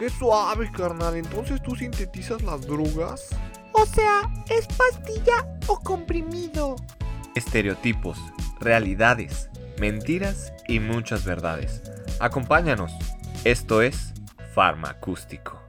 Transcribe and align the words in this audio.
Qué 0.00 0.08
suave, 0.08 0.72
carnal. 0.72 1.14
Entonces 1.14 1.62
tú 1.62 1.76
sintetizas 1.76 2.40
las 2.40 2.66
drogas. 2.66 3.28
O 3.72 3.84
sea, 3.84 4.22
¿es 4.48 4.66
pastilla 4.68 5.46
o 5.66 5.78
comprimido? 5.78 6.76
Estereotipos, 7.34 8.18
realidades, 8.60 9.50
mentiras 9.78 10.54
y 10.66 10.80
muchas 10.80 11.26
verdades. 11.26 11.82
Acompáñanos. 12.18 12.92
Esto 13.44 13.82
es 13.82 14.14
Farmacústico. 14.54 15.59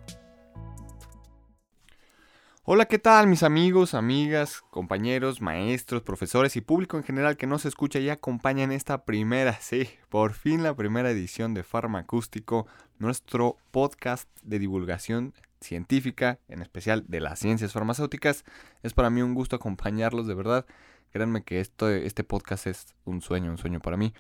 Hola, 2.74 2.86
¿qué 2.86 3.00
tal 3.00 3.28
mis 3.28 3.44
amigos, 3.44 3.94
amigas, 3.94 4.62
compañeros, 4.70 5.42
maestros, 5.42 6.04
profesores 6.04 6.56
y 6.56 6.62
público 6.62 6.96
en 6.96 7.04
general 7.04 7.36
que 7.36 7.46
nos 7.46 7.66
escucha 7.66 8.00
y 8.00 8.08
acompaña 8.08 8.64
esta 8.74 9.04
primera, 9.04 9.60
sí, 9.60 9.90
por 10.08 10.32
fin 10.32 10.64
la 10.64 10.74
primera 10.74 11.12
edición 11.12 11.54
de 11.54 11.64
Farmacústico, 11.64 12.68
nuestro 12.98 13.58
podcast 13.72 14.30
de 14.42 14.58
divulgación 14.58 15.34
científica, 15.60 16.40
en 16.48 16.62
especial 16.62 17.04
de 17.10 17.20
las 17.20 17.40
ciencias 17.40 17.74
farmacéuticas. 17.74 18.46
Es 18.84 18.94
para 18.94 19.10
mí 19.10 19.22
un 19.22 19.34
gusto 19.34 19.58
acompañarlos, 19.58 20.26
de 20.26 20.36
verdad. 20.36 20.66
Créanme 21.12 21.44
que 21.44 21.60
esto, 21.60 21.90
este 21.90 22.24
podcast 22.24 22.68
es 22.68 22.86
un 23.04 23.22
sueño, 23.22 23.52
un 23.52 23.58
sueño 23.58 23.82
para 23.82 23.98
mí. 23.98 24.14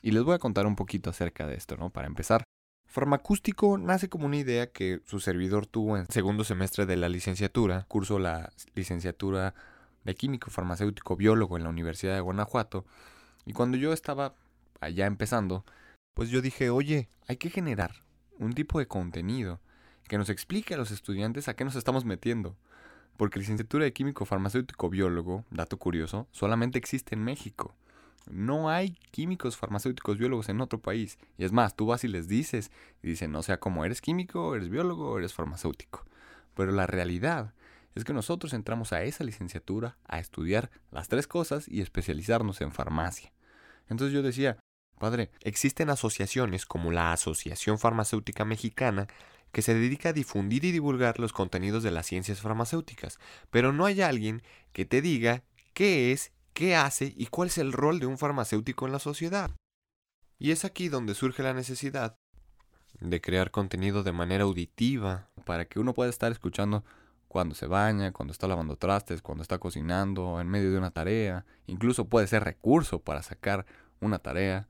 Y 0.00 0.12
les 0.12 0.22
voy 0.22 0.36
a 0.36 0.38
contar 0.38 0.68
un 0.68 0.76
poquito 0.76 1.10
acerca 1.10 1.48
de 1.48 1.56
esto, 1.56 1.76
¿no? 1.76 1.90
Para 1.90 2.06
empezar. 2.06 2.44
Farmacústico 2.96 3.76
nace 3.76 4.08
como 4.08 4.24
una 4.24 4.38
idea 4.38 4.72
que 4.72 5.02
su 5.04 5.20
servidor 5.20 5.66
tuvo 5.66 5.98
en 5.98 6.06
segundo 6.10 6.44
semestre 6.44 6.86
de 6.86 6.96
la 6.96 7.10
licenciatura. 7.10 7.84
Curso 7.88 8.18
la 8.18 8.54
licenciatura 8.74 9.54
de 10.04 10.14
químico 10.14 10.50
farmacéutico 10.50 11.14
biólogo 11.14 11.58
en 11.58 11.64
la 11.64 11.68
Universidad 11.68 12.14
de 12.14 12.22
Guanajuato. 12.22 12.86
Y 13.44 13.52
cuando 13.52 13.76
yo 13.76 13.92
estaba 13.92 14.32
allá 14.80 15.04
empezando, 15.04 15.66
pues 16.14 16.30
yo 16.30 16.40
dije, 16.40 16.70
oye, 16.70 17.10
hay 17.28 17.36
que 17.36 17.50
generar 17.50 17.96
un 18.38 18.54
tipo 18.54 18.78
de 18.78 18.88
contenido 18.88 19.60
que 20.08 20.16
nos 20.16 20.30
explique 20.30 20.72
a 20.72 20.78
los 20.78 20.90
estudiantes 20.90 21.48
a 21.48 21.54
qué 21.54 21.66
nos 21.66 21.76
estamos 21.76 22.06
metiendo. 22.06 22.56
Porque 23.18 23.38
licenciatura 23.38 23.84
de 23.84 23.92
químico 23.92 24.24
farmacéutico 24.24 24.88
biólogo, 24.88 25.44
dato 25.50 25.76
curioso, 25.76 26.28
solamente 26.32 26.78
existe 26.78 27.14
en 27.14 27.24
México. 27.24 27.74
No 28.26 28.68
hay 28.68 28.96
químicos 29.10 29.56
farmacéuticos 29.56 30.18
biólogos 30.18 30.48
en 30.48 30.60
otro 30.60 30.80
país. 30.80 31.18
Y 31.38 31.44
es 31.44 31.52
más, 31.52 31.76
tú 31.76 31.86
vas 31.86 32.04
y 32.04 32.08
les 32.08 32.28
dices, 32.28 32.70
dicen, 33.02 33.32
no 33.32 33.42
sea 33.42 33.58
como 33.58 33.84
eres 33.84 34.00
químico, 34.00 34.54
eres 34.54 34.68
biólogo, 34.68 35.18
eres 35.18 35.32
farmacéutico. 35.32 36.04
Pero 36.54 36.72
la 36.72 36.86
realidad 36.86 37.54
es 37.94 38.04
que 38.04 38.12
nosotros 38.12 38.52
entramos 38.52 38.92
a 38.92 39.02
esa 39.02 39.24
licenciatura 39.24 39.96
a 40.06 40.18
estudiar 40.18 40.70
las 40.90 41.08
tres 41.08 41.26
cosas 41.26 41.66
y 41.68 41.80
especializarnos 41.80 42.60
en 42.60 42.72
farmacia. 42.72 43.32
Entonces 43.88 44.12
yo 44.12 44.22
decía, 44.22 44.58
padre, 44.98 45.30
existen 45.40 45.88
asociaciones 45.90 46.66
como 46.66 46.92
la 46.92 47.12
Asociación 47.12 47.78
Farmacéutica 47.78 48.44
Mexicana 48.44 49.06
que 49.52 49.62
se 49.62 49.74
dedica 49.74 50.10
a 50.10 50.12
difundir 50.12 50.64
y 50.66 50.72
divulgar 50.72 51.18
los 51.18 51.32
contenidos 51.32 51.82
de 51.82 51.90
las 51.90 52.06
ciencias 52.06 52.42
farmacéuticas, 52.42 53.18
pero 53.50 53.72
no 53.72 53.86
hay 53.86 54.02
alguien 54.02 54.42
que 54.74 54.84
te 54.84 55.00
diga 55.00 55.42
qué 55.72 56.12
es 56.12 56.32
qué 56.56 56.74
hace 56.74 57.12
y 57.14 57.26
cuál 57.26 57.48
es 57.48 57.58
el 57.58 57.70
rol 57.70 58.00
de 58.00 58.06
un 58.06 58.16
farmacéutico 58.16 58.86
en 58.86 58.92
la 58.92 58.98
sociedad. 58.98 59.50
Y 60.38 60.52
es 60.52 60.64
aquí 60.64 60.88
donde 60.88 61.14
surge 61.14 61.42
la 61.42 61.52
necesidad 61.52 62.16
de 62.98 63.20
crear 63.20 63.50
contenido 63.50 64.02
de 64.02 64.12
manera 64.12 64.44
auditiva 64.44 65.28
para 65.44 65.66
que 65.66 65.78
uno 65.78 65.92
pueda 65.92 66.08
estar 66.08 66.32
escuchando 66.32 66.82
cuando 67.28 67.54
se 67.54 67.66
baña, 67.66 68.12
cuando 68.12 68.32
está 68.32 68.48
lavando 68.48 68.76
trastes, 68.76 69.20
cuando 69.20 69.42
está 69.42 69.58
cocinando, 69.58 70.40
en 70.40 70.48
medio 70.48 70.72
de 70.72 70.78
una 70.78 70.90
tarea, 70.90 71.44
incluso 71.66 72.06
puede 72.06 72.26
ser 72.26 72.42
recurso 72.42 73.00
para 73.00 73.22
sacar 73.22 73.66
una 74.00 74.18
tarea, 74.18 74.66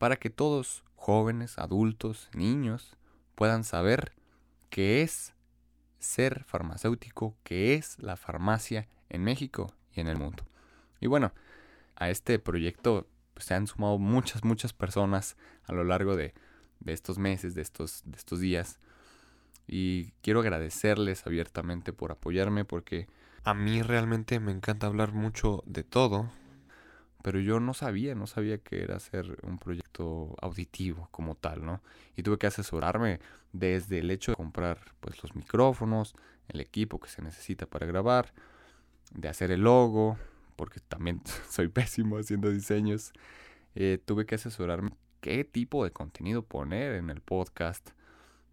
para 0.00 0.16
que 0.16 0.30
todos, 0.30 0.82
jóvenes, 0.96 1.58
adultos, 1.58 2.28
niños, 2.34 2.96
puedan 3.36 3.62
saber 3.62 4.14
qué 4.68 5.02
es 5.02 5.32
ser 6.00 6.42
farmacéutico, 6.42 7.36
qué 7.44 7.74
es 7.74 8.00
la 8.00 8.16
farmacia 8.16 8.88
en 9.10 9.22
México 9.22 9.72
y 9.92 10.00
en 10.00 10.08
el 10.08 10.16
mundo. 10.16 10.44
Y 11.00 11.06
bueno, 11.06 11.32
a 11.96 12.10
este 12.10 12.38
proyecto 12.38 13.06
pues, 13.34 13.46
se 13.46 13.54
han 13.54 13.66
sumado 13.66 13.98
muchas, 13.98 14.44
muchas 14.44 14.72
personas 14.72 15.36
a 15.64 15.72
lo 15.72 15.84
largo 15.84 16.16
de, 16.16 16.34
estos 16.86 17.18
meses, 17.18 17.54
de 17.54 17.62
estos, 17.62 18.02
de 18.04 18.16
estos 18.16 18.40
días. 18.40 18.78
Y 19.66 20.12
quiero 20.22 20.40
agradecerles 20.40 21.26
abiertamente 21.26 21.92
por 21.92 22.12
apoyarme 22.12 22.64
porque 22.64 23.06
a 23.44 23.54
mí 23.54 23.82
realmente 23.82 24.40
me 24.40 24.52
encanta 24.52 24.86
hablar 24.86 25.12
mucho 25.12 25.62
de 25.66 25.84
todo, 25.84 26.30
pero 27.22 27.40
yo 27.40 27.60
no 27.60 27.72
sabía, 27.72 28.14
no 28.14 28.26
sabía 28.26 28.58
que 28.58 28.82
era 28.82 28.96
hacer 28.96 29.38
un 29.42 29.58
proyecto 29.58 30.34
auditivo 30.42 31.08
como 31.10 31.34
tal, 31.34 31.64
¿no? 31.64 31.82
Y 32.16 32.22
tuve 32.22 32.38
que 32.38 32.46
asesorarme 32.46 33.20
desde 33.52 34.00
el 34.00 34.10
hecho 34.10 34.32
de 34.32 34.36
comprar 34.36 34.78
pues 35.00 35.22
los 35.22 35.34
micrófonos, 35.34 36.14
el 36.48 36.60
equipo 36.60 37.00
que 37.00 37.08
se 37.08 37.22
necesita 37.22 37.66
para 37.66 37.86
grabar, 37.86 38.34
de 39.10 39.28
hacer 39.28 39.50
el 39.50 39.62
logo, 39.62 40.18
porque 40.56 40.80
también 40.80 41.20
soy 41.48 41.68
pésimo 41.68 42.18
haciendo 42.18 42.50
diseños, 42.50 43.12
eh, 43.74 43.98
tuve 44.04 44.26
que 44.26 44.36
asesorarme 44.36 44.92
qué 45.20 45.42
tipo 45.42 45.84
de 45.84 45.90
contenido 45.90 46.42
poner 46.42 46.96
en 46.96 47.08
el 47.08 47.22
podcast. 47.22 47.92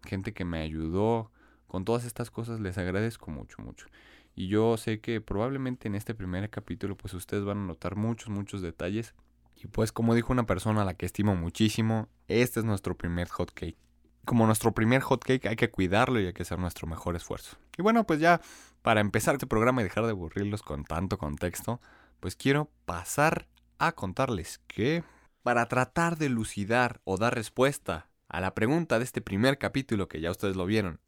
Gente 0.04 0.32
que 0.32 0.46
me 0.46 0.60
ayudó 0.62 1.30
con 1.66 1.84
todas 1.84 2.04
estas 2.04 2.30
cosas, 2.30 2.60
les 2.60 2.78
agradezco 2.78 3.30
mucho, 3.30 3.60
mucho. 3.60 3.86
Y 4.34 4.48
yo 4.48 4.76
sé 4.78 5.00
que 5.00 5.20
probablemente 5.20 5.88
en 5.88 5.94
este 5.94 6.14
primer 6.14 6.48
capítulo, 6.48 6.96
pues 6.96 7.12
ustedes 7.12 7.44
van 7.44 7.58
a 7.58 7.66
notar 7.66 7.96
muchos, 7.96 8.30
muchos 8.30 8.62
detalles. 8.62 9.14
Y 9.62 9.66
pues 9.66 9.92
como 9.92 10.14
dijo 10.14 10.32
una 10.32 10.46
persona 10.46 10.82
a 10.82 10.84
la 10.86 10.94
que 10.94 11.06
estimo 11.06 11.36
muchísimo, 11.36 12.08
este 12.28 12.60
es 12.60 12.64
nuestro 12.66 12.96
primer 12.96 13.28
hot 13.28 13.52
cake. 13.52 13.76
Como 14.24 14.46
nuestro 14.46 14.72
primer 14.72 15.02
hot 15.02 15.22
cake 15.22 15.46
hay 15.46 15.56
que 15.56 15.70
cuidarlo 15.70 16.20
y 16.20 16.26
hay 16.26 16.32
que 16.32 16.42
hacer 16.42 16.58
nuestro 16.58 16.86
mejor 16.86 17.16
esfuerzo. 17.16 17.58
Y 17.76 17.82
bueno, 17.82 18.04
pues 18.04 18.18
ya 18.18 18.40
para 18.82 19.00
empezar 19.00 19.34
este 19.34 19.46
programa 19.46 19.80
y 19.80 19.84
dejar 19.84 20.04
de 20.04 20.10
aburrirlos 20.10 20.62
con 20.62 20.84
tanto 20.84 21.18
contexto, 21.18 21.80
pues 22.20 22.36
quiero 22.36 22.70
pasar 22.84 23.46
a 23.78 23.92
contarles 23.92 24.60
que 24.66 25.04
para 25.42 25.66
tratar 25.66 26.18
de 26.18 26.28
lucidar 26.28 27.00
o 27.04 27.16
dar 27.16 27.34
respuesta 27.34 28.08
a 28.28 28.40
la 28.40 28.54
pregunta 28.54 28.98
de 28.98 29.04
este 29.04 29.20
primer 29.20 29.58
capítulo 29.58 30.08
que 30.08 30.20
ya 30.20 30.30
ustedes 30.30 30.56
lo 30.56 30.66
vieron, 30.66 31.00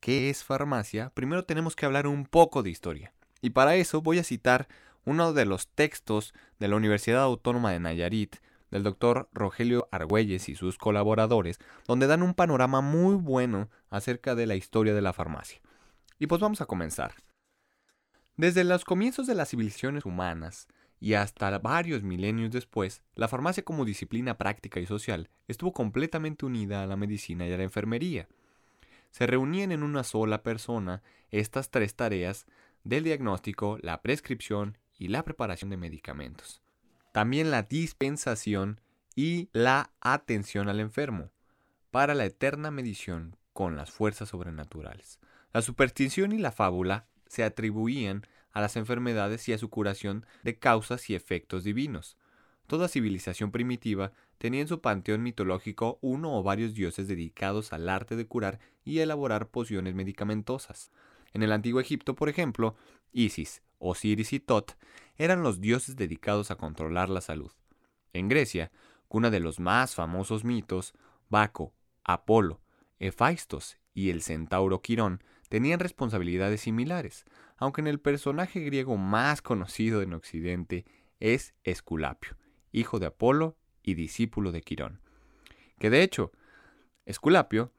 ¿qué 0.00 0.30
es 0.30 0.44
farmacia? 0.44 1.10
Primero 1.10 1.44
tenemos 1.44 1.76
que 1.76 1.86
hablar 1.86 2.06
un 2.06 2.26
poco 2.26 2.62
de 2.62 2.70
historia. 2.70 3.12
Y 3.40 3.50
para 3.50 3.74
eso 3.76 4.00
voy 4.02 4.18
a 4.18 4.24
citar 4.24 4.68
uno 5.04 5.32
de 5.32 5.44
los 5.44 5.68
textos 5.68 6.34
de 6.58 6.68
la 6.68 6.76
Universidad 6.76 7.22
Autónoma 7.22 7.72
de 7.72 7.80
Nayarit, 7.80 8.36
del 8.70 8.82
doctor 8.82 9.28
Rogelio 9.32 9.88
Argüelles 9.92 10.48
y 10.48 10.56
sus 10.56 10.78
colaboradores, 10.78 11.58
donde 11.86 12.06
dan 12.06 12.22
un 12.22 12.34
panorama 12.34 12.80
muy 12.80 13.14
bueno 13.14 13.68
acerca 13.90 14.34
de 14.34 14.46
la 14.46 14.56
historia 14.56 14.94
de 14.94 15.02
la 15.02 15.12
farmacia. 15.12 15.60
Y 16.18 16.26
pues 16.26 16.40
vamos 16.40 16.60
a 16.60 16.66
comenzar. 16.66 17.14
Desde 18.36 18.64
los 18.64 18.84
comienzos 18.84 19.26
de 19.26 19.34
las 19.34 19.50
civilizaciones 19.50 20.04
humanas 20.04 20.66
y 21.00 21.14
hasta 21.14 21.58
varios 21.58 22.02
milenios 22.02 22.50
después, 22.50 23.02
la 23.14 23.28
farmacia 23.28 23.64
como 23.64 23.84
disciplina 23.84 24.38
práctica 24.38 24.80
y 24.80 24.86
social 24.86 25.28
estuvo 25.48 25.72
completamente 25.72 26.46
unida 26.46 26.82
a 26.82 26.86
la 26.86 26.96
medicina 26.96 27.46
y 27.46 27.52
a 27.52 27.56
la 27.56 27.62
enfermería. 27.62 28.28
Se 29.10 29.26
reunían 29.26 29.70
en 29.70 29.82
una 29.82 30.02
sola 30.02 30.42
persona 30.42 31.02
estas 31.30 31.70
tres 31.70 31.94
tareas 31.94 32.46
del 32.82 33.04
diagnóstico, 33.04 33.78
la 33.80 34.02
prescripción 34.02 34.78
y 34.98 35.08
la 35.08 35.24
preparación 35.24 35.70
de 35.70 35.76
medicamentos. 35.76 36.62
También 37.12 37.50
la 37.50 37.62
dispensación 37.62 38.80
y 39.14 39.48
la 39.52 39.92
atención 40.00 40.68
al 40.68 40.80
enfermo, 40.80 41.30
para 41.90 42.14
la 42.14 42.24
eterna 42.24 42.72
medición 42.72 43.36
con 43.52 43.76
las 43.76 43.92
fuerzas 43.92 44.30
sobrenaturales. 44.30 45.20
La 45.54 45.62
superstición 45.62 46.32
y 46.32 46.38
la 46.38 46.50
fábula 46.50 47.06
se 47.28 47.44
atribuían 47.44 48.26
a 48.50 48.60
las 48.60 48.74
enfermedades 48.74 49.48
y 49.48 49.52
a 49.52 49.58
su 49.58 49.70
curación 49.70 50.26
de 50.42 50.58
causas 50.58 51.08
y 51.08 51.14
efectos 51.14 51.62
divinos. 51.62 52.16
Toda 52.66 52.88
civilización 52.88 53.52
primitiva 53.52 54.10
tenía 54.38 54.62
en 54.62 54.66
su 54.66 54.80
panteón 54.80 55.22
mitológico 55.22 56.00
uno 56.02 56.36
o 56.36 56.42
varios 56.42 56.74
dioses 56.74 57.06
dedicados 57.06 57.72
al 57.72 57.88
arte 57.88 58.16
de 58.16 58.26
curar 58.26 58.58
y 58.84 58.98
elaborar 58.98 59.48
pociones 59.48 59.94
medicamentosas. 59.94 60.90
En 61.32 61.44
el 61.44 61.52
antiguo 61.52 61.80
Egipto, 61.80 62.16
por 62.16 62.28
ejemplo, 62.28 62.74
Isis, 63.12 63.62
Osiris 63.78 64.32
y 64.32 64.40
Tot 64.40 64.76
eran 65.18 65.44
los 65.44 65.60
dioses 65.60 65.94
dedicados 65.94 66.50
a 66.50 66.56
controlar 66.56 67.08
la 67.10 67.20
salud. 67.20 67.52
En 68.12 68.28
Grecia, 68.28 68.72
cuna 69.06 69.30
de 69.30 69.38
los 69.38 69.60
más 69.60 69.94
famosos 69.94 70.42
mitos, 70.42 70.94
Baco, 71.28 71.72
Apolo, 72.02 72.60
Hefaistos 72.98 73.78
y 73.94 74.10
el 74.10 74.20
centauro 74.20 74.82
Quirón 74.82 75.22
tenían 75.48 75.80
responsabilidades 75.80 76.62
similares, 76.62 77.24
aunque 77.56 77.80
en 77.80 77.86
el 77.86 78.00
personaje 78.00 78.60
griego 78.60 78.96
más 78.96 79.42
conocido 79.42 80.02
en 80.02 80.14
Occidente 80.14 80.84
es 81.20 81.54
Esculapio, 81.62 82.36
hijo 82.72 82.98
de 82.98 83.06
Apolo 83.06 83.56
y 83.82 83.94
discípulo 83.94 84.52
de 84.52 84.62
Quirón. 84.62 85.00
Que 85.78 85.90
de 85.90 86.02
hecho, 86.02 86.32
Esculapio 87.04 87.72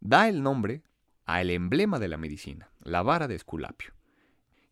da 0.00 0.28
el 0.28 0.42
nombre 0.42 0.82
al 1.24 1.50
emblema 1.50 1.98
de 1.98 2.08
la 2.08 2.16
medicina, 2.16 2.70
la 2.82 3.02
vara 3.02 3.28
de 3.28 3.34
Esculapio. 3.34 3.92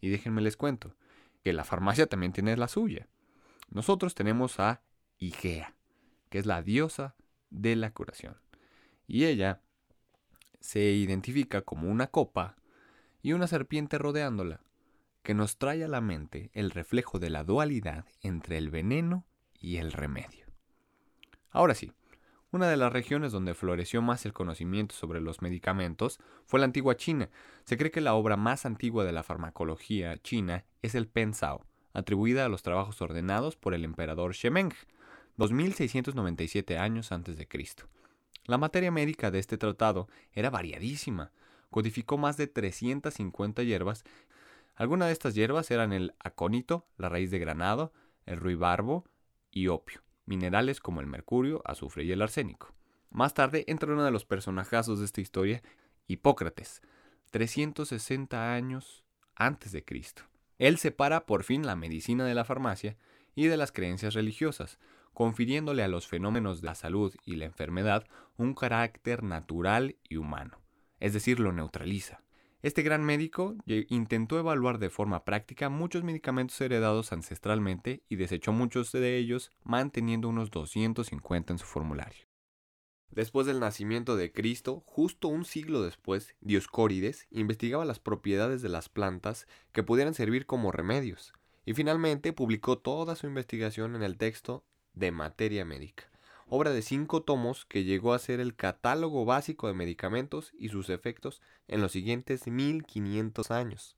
Y 0.00 0.08
déjenme 0.08 0.40
les 0.40 0.56
cuento, 0.56 0.96
que 1.42 1.52
la 1.52 1.64
farmacia 1.64 2.06
también 2.06 2.32
tiene 2.32 2.56
la 2.56 2.68
suya. 2.68 3.08
Nosotros 3.70 4.14
tenemos 4.14 4.60
a 4.60 4.82
Igea, 5.18 5.74
que 6.28 6.38
es 6.38 6.46
la 6.46 6.62
diosa 6.62 7.14
de 7.50 7.76
la 7.76 7.92
curación. 7.92 8.36
Y 9.06 9.24
ella 9.24 9.62
se 10.60 10.80
identifica 10.80 11.62
como 11.62 11.90
una 11.90 12.06
copa 12.06 12.56
y 13.22 13.32
una 13.32 13.46
serpiente 13.46 13.98
rodeándola, 13.98 14.60
que 15.22 15.34
nos 15.34 15.58
trae 15.58 15.84
a 15.84 15.88
la 15.88 16.00
mente 16.00 16.50
el 16.54 16.70
reflejo 16.70 17.18
de 17.18 17.30
la 17.30 17.44
dualidad 17.44 18.06
entre 18.22 18.58
el 18.58 18.70
veneno 18.70 19.24
y 19.58 19.76
el 19.76 19.92
remedio. 19.92 20.46
Ahora 21.50 21.74
sí, 21.74 21.92
una 22.52 22.68
de 22.68 22.76
las 22.76 22.92
regiones 22.92 23.30
donde 23.30 23.54
floreció 23.54 24.02
más 24.02 24.26
el 24.26 24.32
conocimiento 24.32 24.94
sobre 24.94 25.20
los 25.20 25.40
medicamentos 25.40 26.18
fue 26.46 26.58
la 26.58 26.66
antigua 26.66 26.96
China. 26.96 27.30
Se 27.64 27.76
cree 27.76 27.90
que 27.90 28.00
la 28.00 28.14
obra 28.14 28.36
más 28.36 28.66
antigua 28.66 29.04
de 29.04 29.12
la 29.12 29.22
farmacología 29.22 30.16
china 30.22 30.64
es 30.82 30.96
el 30.96 31.06
Pensao, 31.06 31.64
atribuida 31.92 32.44
a 32.44 32.48
los 32.48 32.62
trabajos 32.62 33.00
ordenados 33.02 33.56
por 33.56 33.74
el 33.74 33.84
emperador 33.84 34.32
Shemeng, 34.32 34.72
2697 35.36 36.76
años 36.76 37.12
antes 37.12 37.36
de 37.36 37.46
Cristo. 37.46 37.84
La 38.44 38.58
materia 38.58 38.90
médica 38.90 39.30
de 39.30 39.38
este 39.38 39.58
tratado 39.58 40.08
era 40.32 40.50
variadísima. 40.50 41.32
Codificó 41.70 42.18
más 42.18 42.36
de 42.36 42.46
350 42.46 43.62
hierbas. 43.62 44.04
Algunas 44.74 45.08
de 45.08 45.12
estas 45.12 45.34
hierbas 45.34 45.70
eran 45.70 45.92
el 45.92 46.14
acónito, 46.18 46.86
la 46.96 47.08
raíz 47.08 47.30
de 47.30 47.38
granado, 47.38 47.92
el 48.26 48.38
ruibarbo 48.38 49.04
y 49.50 49.68
opio, 49.68 50.02
minerales 50.24 50.80
como 50.80 51.00
el 51.00 51.06
mercurio, 51.06 51.62
azufre 51.64 52.04
y 52.04 52.12
el 52.12 52.22
arsénico. 52.22 52.74
Más 53.10 53.34
tarde 53.34 53.64
entra 53.66 53.92
uno 53.92 54.04
de 54.04 54.10
los 54.10 54.24
personajazos 54.24 55.00
de 55.00 55.04
esta 55.04 55.20
historia, 55.20 55.62
Hipócrates, 56.06 56.80
360 57.30 58.52
años 58.52 59.04
antes 59.34 59.72
de 59.72 59.84
Cristo. 59.84 60.22
Él 60.58 60.78
separa 60.78 61.26
por 61.26 61.44
fin 61.44 61.66
la 61.66 61.76
medicina 61.76 62.24
de 62.24 62.34
la 62.34 62.44
farmacia 62.44 62.96
y 63.34 63.46
de 63.46 63.56
las 63.56 63.72
creencias 63.72 64.14
religiosas, 64.14 64.78
confiriéndole 65.14 65.82
a 65.82 65.88
los 65.88 66.06
fenómenos 66.06 66.60
de 66.60 66.66
la 66.66 66.74
salud 66.74 67.14
y 67.24 67.36
la 67.36 67.46
enfermedad 67.46 68.06
un 68.36 68.54
carácter 68.54 69.22
natural 69.22 69.96
y 70.08 70.16
humano, 70.16 70.60
es 70.98 71.12
decir, 71.12 71.40
lo 71.40 71.52
neutraliza. 71.52 72.22
Este 72.62 72.82
gran 72.82 73.02
médico 73.02 73.56
intentó 73.64 74.38
evaluar 74.38 74.78
de 74.78 74.90
forma 74.90 75.24
práctica 75.24 75.70
muchos 75.70 76.04
medicamentos 76.04 76.60
heredados 76.60 77.10
ancestralmente 77.12 78.02
y 78.08 78.16
desechó 78.16 78.52
muchos 78.52 78.92
de 78.92 79.16
ellos, 79.16 79.50
manteniendo 79.64 80.28
unos 80.28 80.50
250 80.50 81.54
en 81.54 81.58
su 81.58 81.64
formulario. 81.64 82.26
Después 83.10 83.46
del 83.46 83.60
nacimiento 83.60 84.14
de 84.14 84.30
Cristo, 84.30 84.84
justo 84.86 85.28
un 85.28 85.44
siglo 85.44 85.82
después, 85.82 86.36
Dioscórides 86.40 87.26
investigaba 87.30 87.84
las 87.84 87.98
propiedades 87.98 88.60
de 88.60 88.68
las 88.68 88.88
plantas 88.88 89.48
que 89.72 89.82
pudieran 89.82 90.14
servir 90.14 90.44
como 90.44 90.70
remedios, 90.70 91.32
y 91.64 91.72
finalmente 91.72 92.32
publicó 92.32 92.78
toda 92.78 93.16
su 93.16 93.26
investigación 93.26 93.96
en 93.96 94.02
el 94.02 94.16
texto 94.16 94.64
de 95.00 95.10
materia 95.10 95.64
médica, 95.64 96.04
obra 96.46 96.70
de 96.70 96.82
cinco 96.82 97.22
tomos 97.22 97.64
que 97.64 97.82
llegó 97.82 98.12
a 98.12 98.18
ser 98.18 98.38
el 98.38 98.54
catálogo 98.54 99.24
básico 99.24 99.66
de 99.66 99.74
medicamentos 99.74 100.52
y 100.56 100.68
sus 100.68 100.90
efectos 100.90 101.42
en 101.66 101.80
los 101.80 101.90
siguientes 101.90 102.46
1500 102.46 103.50
años. 103.50 103.96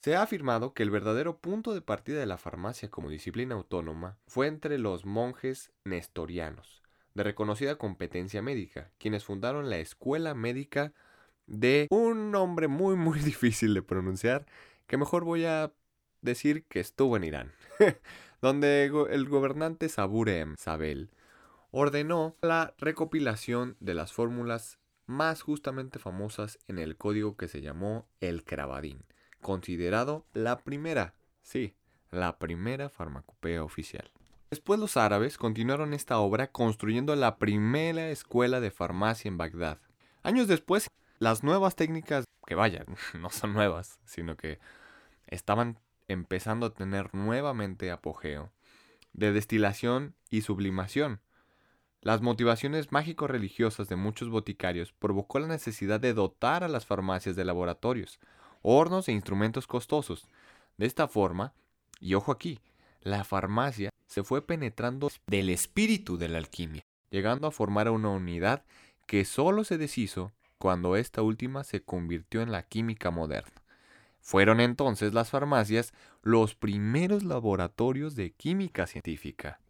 Se 0.00 0.16
ha 0.16 0.22
afirmado 0.22 0.74
que 0.74 0.82
el 0.82 0.90
verdadero 0.90 1.38
punto 1.38 1.72
de 1.72 1.80
partida 1.80 2.18
de 2.18 2.26
la 2.26 2.36
farmacia 2.36 2.90
como 2.90 3.08
disciplina 3.08 3.54
autónoma 3.54 4.18
fue 4.26 4.48
entre 4.48 4.76
los 4.76 5.06
monjes 5.06 5.70
nestorianos, 5.84 6.82
de 7.14 7.22
reconocida 7.22 7.76
competencia 7.76 8.42
médica, 8.42 8.90
quienes 8.98 9.24
fundaron 9.24 9.70
la 9.70 9.78
Escuela 9.78 10.34
Médica 10.34 10.92
de 11.46 11.86
un 11.90 12.32
nombre 12.32 12.66
muy 12.66 12.96
muy 12.96 13.20
difícil 13.20 13.74
de 13.74 13.82
pronunciar, 13.82 14.46
que 14.88 14.96
mejor 14.96 15.22
voy 15.22 15.44
a 15.44 15.72
decir 16.22 16.64
que 16.64 16.80
estuvo 16.80 17.16
en 17.16 17.24
Irán, 17.24 17.52
donde 18.40 18.84
el 18.84 19.28
gobernante 19.28 19.88
Saburem 19.88 20.56
Sabel 20.56 21.10
ordenó 21.70 22.36
la 22.42 22.74
recopilación 22.78 23.76
de 23.80 23.94
las 23.94 24.12
fórmulas 24.12 24.78
más 25.06 25.42
justamente 25.42 25.98
famosas 25.98 26.58
en 26.68 26.78
el 26.78 26.96
código 26.96 27.36
que 27.36 27.48
se 27.48 27.60
llamó 27.60 28.06
el 28.20 28.44
Cravadín, 28.44 29.04
considerado 29.40 30.24
la 30.32 30.58
primera, 30.58 31.14
sí, 31.42 31.74
la 32.10 32.38
primera 32.38 32.88
farmacopea 32.88 33.64
oficial. 33.64 34.10
Después 34.50 34.78
los 34.78 34.98
árabes 34.98 35.38
continuaron 35.38 35.94
esta 35.94 36.18
obra 36.18 36.52
construyendo 36.52 37.16
la 37.16 37.38
primera 37.38 38.10
escuela 38.10 38.60
de 38.60 38.70
farmacia 38.70 39.28
en 39.28 39.38
Bagdad. 39.38 39.78
Años 40.22 40.46
después, 40.46 40.88
las 41.18 41.42
nuevas 41.42 41.74
técnicas, 41.74 42.26
que 42.46 42.54
vayan, 42.54 42.84
no 43.18 43.30
son 43.30 43.54
nuevas, 43.54 43.98
sino 44.04 44.36
que 44.36 44.58
estaban 45.26 45.78
empezando 46.08 46.66
a 46.66 46.74
tener 46.74 47.14
nuevamente 47.14 47.90
apogeo, 47.90 48.52
de 49.12 49.32
destilación 49.32 50.14
y 50.30 50.42
sublimación. 50.42 51.20
Las 52.00 52.20
motivaciones 52.20 52.90
mágico-religiosas 52.90 53.88
de 53.88 53.96
muchos 53.96 54.28
boticarios 54.28 54.92
provocó 54.92 55.38
la 55.38 55.46
necesidad 55.46 56.00
de 56.00 56.14
dotar 56.14 56.64
a 56.64 56.68
las 56.68 56.84
farmacias 56.86 57.36
de 57.36 57.44
laboratorios, 57.44 58.18
hornos 58.62 59.08
e 59.08 59.12
instrumentos 59.12 59.66
costosos. 59.66 60.26
De 60.78 60.86
esta 60.86 61.06
forma, 61.06 61.52
y 62.00 62.14
ojo 62.14 62.32
aquí, 62.32 62.60
la 63.02 63.24
farmacia 63.24 63.90
se 64.06 64.24
fue 64.24 64.46
penetrando 64.46 65.10
del 65.26 65.50
espíritu 65.50 66.18
de 66.18 66.28
la 66.28 66.38
alquimia, 66.38 66.84
llegando 67.10 67.46
a 67.46 67.52
formar 67.52 67.88
una 67.90 68.10
unidad 68.10 68.64
que 69.06 69.24
solo 69.24 69.64
se 69.64 69.78
deshizo 69.78 70.32
cuando 70.58 70.96
esta 70.96 71.22
última 71.22 71.64
se 71.64 71.82
convirtió 71.82 72.42
en 72.42 72.52
la 72.52 72.62
química 72.62 73.10
moderna. 73.10 73.61
Fueron 74.22 74.60
entonces 74.60 75.12
las 75.12 75.30
farmacias 75.30 75.92
los 76.22 76.54
primeros 76.54 77.24
laboratorios 77.24 78.14
de 78.14 78.30
química 78.30 78.86
científica. 78.86 79.60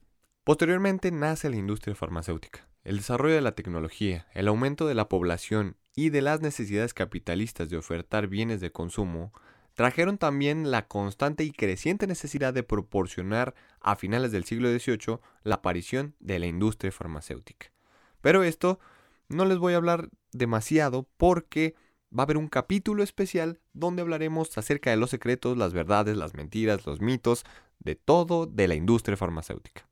Posteriormente 0.44 1.10
nace 1.10 1.48
la 1.48 1.56
industria 1.56 1.96
farmacéutica. 1.96 2.68
El 2.84 2.98
desarrollo 2.98 3.34
de 3.34 3.40
la 3.40 3.54
tecnología, 3.54 4.26
el 4.34 4.48
aumento 4.48 4.86
de 4.86 4.94
la 4.94 5.08
población 5.08 5.76
y 5.96 6.10
de 6.10 6.20
las 6.20 6.42
necesidades 6.42 6.92
capitalistas 6.92 7.70
de 7.70 7.78
ofertar 7.78 8.26
bienes 8.26 8.60
de 8.60 8.70
consumo 8.70 9.32
trajeron 9.72 10.18
también 10.18 10.70
la 10.70 10.86
constante 10.86 11.44
y 11.44 11.52
creciente 11.52 12.06
necesidad 12.06 12.52
de 12.52 12.62
proporcionar 12.62 13.54
a 13.80 13.96
finales 13.96 14.32
del 14.32 14.44
siglo 14.44 14.68
XVIII 14.68 15.18
la 15.44 15.56
aparición 15.56 16.14
de 16.20 16.38
la 16.38 16.46
industria 16.46 16.92
farmacéutica. 16.92 17.72
Pero 18.20 18.42
esto 18.42 18.78
no 19.28 19.46
les 19.46 19.56
voy 19.56 19.72
a 19.72 19.78
hablar 19.78 20.10
demasiado 20.32 21.08
porque 21.16 21.74
va 22.16 22.22
a 22.22 22.24
haber 22.24 22.36
un 22.36 22.48
capítulo 22.48 23.02
especial 23.02 23.58
donde 23.72 24.02
hablaremos 24.02 24.56
acerca 24.58 24.90
de 24.90 24.96
los 24.96 25.10
secretos, 25.10 25.56
las 25.56 25.72
verdades, 25.72 26.16
las 26.16 26.34
mentiras, 26.34 26.86
los 26.86 27.00
mitos, 27.00 27.44
de 27.80 27.96
todo 27.96 28.46
de 28.46 28.68
la 28.68 28.74
industria 28.74 29.16
farmacéutica. 29.16 29.88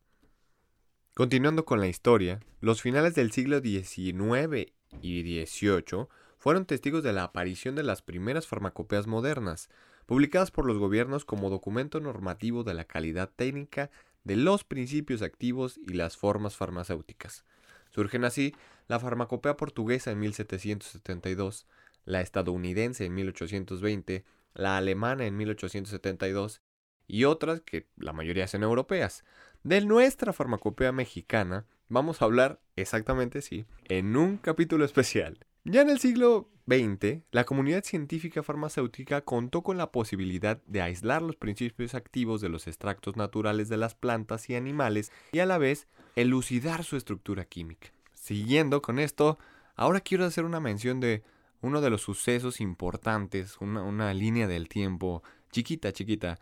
Continuando 1.14 1.64
con 1.64 1.80
la 1.80 1.88
historia, 1.88 2.40
los 2.60 2.82
finales 2.82 3.14
del 3.14 3.32
siglo 3.32 3.60
XIX 3.60 4.72
y 5.02 5.44
XVIII 5.44 6.06
fueron 6.38 6.66
testigos 6.66 7.02
de 7.02 7.12
la 7.12 7.24
aparición 7.24 7.74
de 7.74 7.82
las 7.82 8.02
primeras 8.02 8.46
farmacopeas 8.46 9.06
modernas, 9.06 9.68
publicadas 10.06 10.50
por 10.50 10.66
los 10.66 10.78
gobiernos 10.78 11.24
como 11.24 11.50
documento 11.50 12.00
normativo 12.00 12.64
de 12.64 12.74
la 12.74 12.84
calidad 12.84 13.30
técnica 13.34 13.90
de 14.24 14.36
los 14.36 14.64
principios 14.64 15.22
activos 15.22 15.78
y 15.86 15.94
las 15.94 16.16
formas 16.16 16.56
farmacéuticas. 16.56 17.44
Surgen 17.90 18.24
así 18.24 18.54
la 18.88 19.00
farmacopea 19.00 19.56
portuguesa 19.56 20.10
en 20.10 20.20
1772, 20.20 21.66
la 22.10 22.20
estadounidense 22.20 23.04
en 23.04 23.14
1820, 23.14 24.24
la 24.54 24.76
alemana 24.76 25.26
en 25.26 25.36
1872 25.36 26.60
y 27.06 27.24
otras 27.24 27.60
que 27.60 27.86
la 27.96 28.12
mayoría 28.12 28.46
son 28.46 28.62
europeas. 28.62 29.24
De 29.62 29.80
nuestra 29.80 30.32
farmacopea 30.32 30.92
mexicana 30.92 31.66
vamos 31.88 32.20
a 32.20 32.24
hablar 32.24 32.60
exactamente, 32.76 33.42
sí, 33.42 33.66
en 33.84 34.16
un 34.16 34.36
capítulo 34.36 34.84
especial. 34.84 35.38
Ya 35.64 35.82
en 35.82 35.90
el 35.90 35.98
siglo 35.98 36.48
XX, 36.66 37.22
la 37.32 37.44
comunidad 37.44 37.84
científica 37.84 38.42
farmacéutica 38.42 39.20
contó 39.20 39.62
con 39.62 39.76
la 39.76 39.92
posibilidad 39.92 40.62
de 40.66 40.80
aislar 40.80 41.20
los 41.20 41.36
principios 41.36 41.94
activos 41.94 42.40
de 42.40 42.48
los 42.48 42.66
extractos 42.66 43.16
naturales 43.16 43.68
de 43.68 43.76
las 43.76 43.94
plantas 43.94 44.48
y 44.48 44.54
animales 44.54 45.12
y 45.32 45.40
a 45.40 45.46
la 45.46 45.58
vez 45.58 45.86
elucidar 46.16 46.84
su 46.84 46.96
estructura 46.96 47.44
química. 47.44 47.92
Siguiendo 48.14 48.80
con 48.80 48.98
esto, 48.98 49.38
ahora 49.76 50.00
quiero 50.00 50.24
hacer 50.24 50.44
una 50.44 50.60
mención 50.60 51.00
de 51.00 51.22
uno 51.62 51.80
de 51.80 51.90
los 51.90 52.02
sucesos 52.02 52.60
importantes, 52.60 53.58
una, 53.60 54.14
línea 54.14 54.46
del 54.46 54.68
tiempo 54.68 55.22
chiquita, 55.52 55.92
chiquita, 55.92 56.38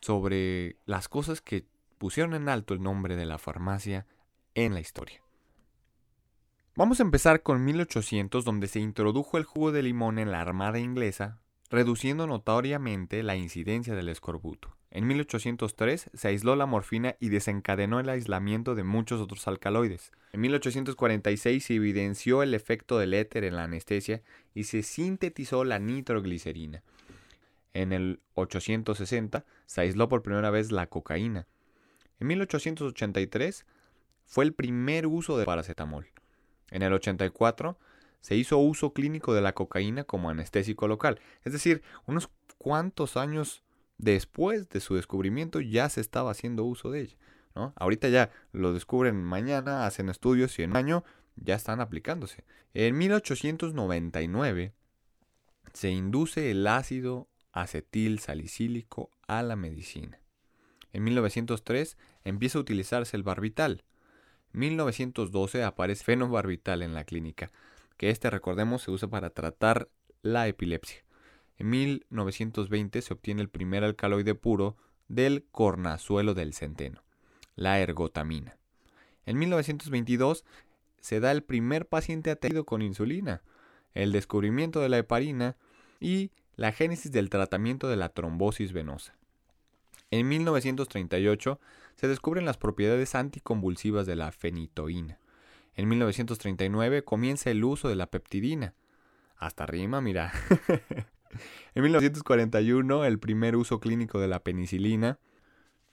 sobre 0.00 0.76
las 0.86 1.08
cosas 1.08 1.40
que 1.40 1.66
pusieron 1.98 2.34
en 2.34 2.48
alto 2.48 2.74
el 2.74 2.82
nombre 2.82 3.16
de 3.16 3.26
la 3.26 3.38
farmacia 3.38 4.06
en 4.54 4.74
la 4.74 4.80
historia. 4.80 5.22
Vamos 6.76 6.98
a 6.98 7.04
empezar 7.04 7.42
con 7.42 7.64
1800, 7.64 8.44
donde 8.44 8.66
se 8.66 8.80
introdujo 8.80 9.38
el 9.38 9.44
jugo 9.44 9.70
de 9.70 9.82
limón 9.82 10.18
en 10.18 10.32
la 10.32 10.40
Armada 10.40 10.80
inglesa, 10.80 11.38
reduciendo 11.70 12.26
notoriamente 12.26 13.22
la 13.22 13.36
incidencia 13.36 13.94
del 13.94 14.08
escorbuto. 14.08 14.76
En 14.94 15.08
1803 15.08 16.10
se 16.14 16.28
aisló 16.28 16.54
la 16.54 16.66
morfina 16.66 17.16
y 17.18 17.28
desencadenó 17.28 17.98
el 17.98 18.08
aislamiento 18.08 18.76
de 18.76 18.84
muchos 18.84 19.20
otros 19.20 19.48
alcaloides. 19.48 20.12
En 20.32 20.40
1846 20.42 21.64
se 21.64 21.74
evidenció 21.74 22.44
el 22.44 22.54
efecto 22.54 22.96
del 23.00 23.12
éter 23.12 23.42
en 23.42 23.56
la 23.56 23.64
anestesia 23.64 24.22
y 24.54 24.64
se 24.64 24.84
sintetizó 24.84 25.64
la 25.64 25.80
nitroglicerina. 25.80 26.84
En 27.72 27.92
el 27.92 28.20
860 28.34 29.44
se 29.66 29.80
aisló 29.80 30.08
por 30.08 30.22
primera 30.22 30.50
vez 30.50 30.70
la 30.70 30.86
cocaína. 30.86 31.48
En 32.20 32.28
1883 32.28 33.66
fue 34.26 34.44
el 34.44 34.52
primer 34.52 35.08
uso 35.08 35.36
de 35.36 35.44
paracetamol. 35.44 36.06
En 36.70 36.82
el 36.82 36.92
84 36.92 37.76
se 38.20 38.36
hizo 38.36 38.58
uso 38.58 38.92
clínico 38.92 39.34
de 39.34 39.42
la 39.42 39.54
cocaína 39.54 40.04
como 40.04 40.30
anestésico 40.30 40.86
local. 40.86 41.18
Es 41.42 41.52
decir, 41.52 41.82
unos 42.06 42.30
cuantos 42.58 43.16
años 43.16 43.63
después 43.98 44.68
de 44.68 44.80
su 44.80 44.94
descubrimiento 44.94 45.60
ya 45.60 45.88
se 45.88 46.00
estaba 46.00 46.30
haciendo 46.30 46.64
uso 46.64 46.90
de 46.90 47.02
ella. 47.02 47.16
¿no? 47.54 47.72
Ahorita 47.76 48.08
ya 48.08 48.30
lo 48.52 48.72
descubren 48.72 49.22
mañana, 49.22 49.86
hacen 49.86 50.08
estudios 50.08 50.58
y 50.58 50.62
en 50.62 50.70
un 50.70 50.76
año 50.76 51.04
ya 51.36 51.54
están 51.54 51.80
aplicándose. 51.80 52.44
En 52.74 52.96
1899 52.98 54.72
se 55.72 55.90
induce 55.90 56.50
el 56.50 56.66
ácido 56.66 57.28
acetil 57.52 58.18
salicílico 58.18 59.10
a 59.26 59.42
la 59.42 59.56
medicina. 59.56 60.18
En 60.92 61.04
1903 61.04 61.96
empieza 62.24 62.58
a 62.58 62.60
utilizarse 62.60 63.16
el 63.16 63.22
barbital. 63.22 63.84
En 64.52 64.60
1912 64.60 65.64
aparece 65.64 66.04
fenobarbital 66.04 66.82
en 66.82 66.94
la 66.94 67.04
clínica, 67.04 67.50
que 67.96 68.10
este 68.10 68.30
recordemos 68.30 68.82
se 68.82 68.90
usa 68.90 69.08
para 69.08 69.30
tratar 69.30 69.88
la 70.22 70.46
epilepsia. 70.48 71.03
En 71.58 71.70
1920 71.70 73.02
se 73.02 73.14
obtiene 73.14 73.42
el 73.42 73.48
primer 73.48 73.84
alcaloide 73.84 74.34
puro 74.34 74.76
del 75.08 75.44
cornazuelo 75.52 76.34
del 76.34 76.54
centeno, 76.54 77.02
la 77.54 77.80
ergotamina. 77.80 78.56
En 79.26 79.38
1922 79.38 80.44
se 81.00 81.20
da 81.20 81.30
el 81.30 81.42
primer 81.42 81.86
paciente 81.86 82.30
atendido 82.30 82.64
con 82.64 82.82
insulina, 82.82 83.42
el 83.94 84.12
descubrimiento 84.12 84.80
de 84.80 84.88
la 84.88 84.98
heparina 84.98 85.56
y 86.00 86.30
la 86.56 86.72
génesis 86.72 87.12
del 87.12 87.30
tratamiento 87.30 87.88
de 87.88 87.96
la 87.96 88.08
trombosis 88.08 88.72
venosa. 88.72 89.16
En 90.10 90.28
1938 90.28 91.60
se 91.96 92.08
descubren 92.08 92.44
las 92.44 92.58
propiedades 92.58 93.14
anticonvulsivas 93.14 94.06
de 94.06 94.16
la 94.16 94.32
fenitoína. 94.32 95.18
En 95.76 95.88
1939 95.88 97.02
comienza 97.04 97.50
el 97.50 97.64
uso 97.64 97.88
de 97.88 97.96
la 97.96 98.06
peptidina. 98.06 98.74
Hasta 99.36 99.66
rima, 99.66 100.00
mira. 100.00 100.32
en 101.74 101.82
1941 101.82 103.04
el 103.04 103.18
primer 103.18 103.56
uso 103.56 103.80
clínico 103.80 104.20
de 104.20 104.28
la 104.28 104.40
penicilina. 104.40 105.18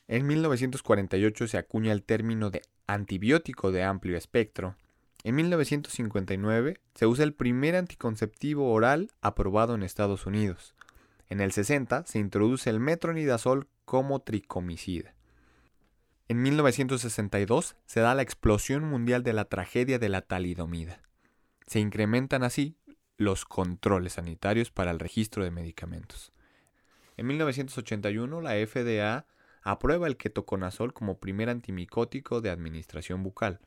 En 0.08 0.28
1948 0.28 1.48
se 1.48 1.58
acuña 1.58 1.92
el 1.92 2.04
término 2.04 2.50
de 2.50 2.62
antibiótico 2.88 3.72
de 3.72 3.84
amplio 3.84 4.18
espectro. 4.18 4.76
En 5.24 5.36
1959 5.36 6.80
se 6.96 7.06
usa 7.06 7.24
el 7.24 7.34
primer 7.34 7.76
anticonceptivo 7.76 8.72
oral 8.72 9.12
aprobado 9.22 9.76
en 9.76 9.84
Estados 9.84 10.26
Unidos. 10.26 10.76
En 11.30 11.40
el 11.40 11.52
60 11.52 12.06
se 12.08 12.20
introduce 12.20 12.70
el 12.70 12.80
metronidazol 12.80 13.68
como 13.86 14.20
tricomicida. 14.20 15.14
En 16.28 16.42
1962 16.42 17.76
se 17.86 18.00
da 18.00 18.16
la 18.16 18.22
explosión 18.22 18.84
mundial 18.84 19.22
de 19.22 19.34
la 19.34 19.46
tragedia 19.46 20.00
de 20.00 20.10
la 20.10 20.22
talidomida. 20.22 21.02
Se 21.68 21.80
incrementan 21.80 22.44
así 22.44 22.76
los 23.22 23.46
controles 23.46 24.14
sanitarios 24.14 24.72
para 24.72 24.92
el 24.92 25.00
registro 25.00 25.44
de 25.44 25.52
medicamentos. 25.52 26.32
En 27.18 27.28
1981 27.28 28.42
la 28.42 28.54
FDA 28.66 29.26
aprueba 29.62 30.08
el 30.08 30.18
ketoconazol 30.18 30.94
como 30.94 31.20
primer 31.20 31.50
antimicótico 31.50 32.42
de 32.42 32.50
administración 32.50 33.22
bucal 33.22 33.60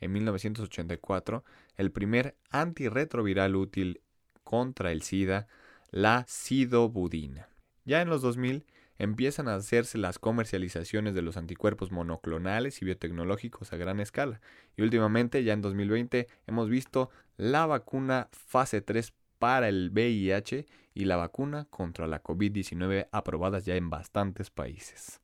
en 0.00 0.12
1984 0.12 1.44
el 1.76 1.92
primer 1.92 2.36
antirretroviral 2.50 3.56
útil 3.56 4.00
contra 4.42 4.90
el 4.90 5.02
SIDA, 5.02 5.48
la 5.90 6.24
sidobudina. 6.26 7.48
Ya 7.84 8.00
en 8.00 8.08
los 8.08 8.22
2000 8.22 8.64
empiezan 8.98 9.48
a 9.48 9.56
hacerse 9.56 9.98
las 9.98 10.18
comercializaciones 10.18 11.14
de 11.14 11.22
los 11.22 11.36
anticuerpos 11.36 11.90
monoclonales 11.90 12.80
y 12.80 12.84
biotecnológicos 12.84 13.72
a 13.72 13.76
gran 13.76 14.00
escala. 14.00 14.40
Y 14.76 14.82
últimamente, 14.82 15.42
ya 15.44 15.52
en 15.52 15.62
2020, 15.62 16.28
hemos 16.46 16.68
visto 16.68 17.10
la 17.36 17.66
vacuna 17.66 18.28
fase 18.32 18.80
3 18.80 19.12
para 19.38 19.68
el 19.68 19.90
VIH 19.92 20.66
y 20.94 21.04
la 21.04 21.16
vacuna 21.16 21.66
contra 21.70 22.06
la 22.06 22.22
COVID-19 22.22 23.08
aprobadas 23.10 23.64
ya 23.64 23.74
en 23.74 23.90
bastantes 23.90 24.50
países. 24.50 25.20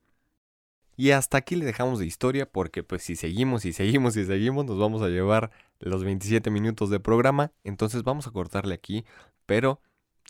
Y 0.96 1.12
hasta 1.12 1.38
aquí 1.38 1.56
le 1.56 1.64
dejamos 1.64 1.98
de 1.98 2.06
historia 2.06 2.44
porque 2.44 2.82
pues 2.82 3.02
si 3.02 3.16
seguimos 3.16 3.64
y 3.64 3.72
seguimos 3.72 4.16
y 4.16 4.26
seguimos 4.26 4.66
nos 4.66 4.78
vamos 4.78 5.00
a 5.00 5.08
llevar 5.08 5.50
los 5.78 6.04
27 6.04 6.50
minutos 6.50 6.90
de 6.90 7.00
programa. 7.00 7.52
Entonces 7.64 8.02
vamos 8.02 8.26
a 8.26 8.32
cortarle 8.32 8.74
aquí, 8.74 9.06
pero 9.46 9.80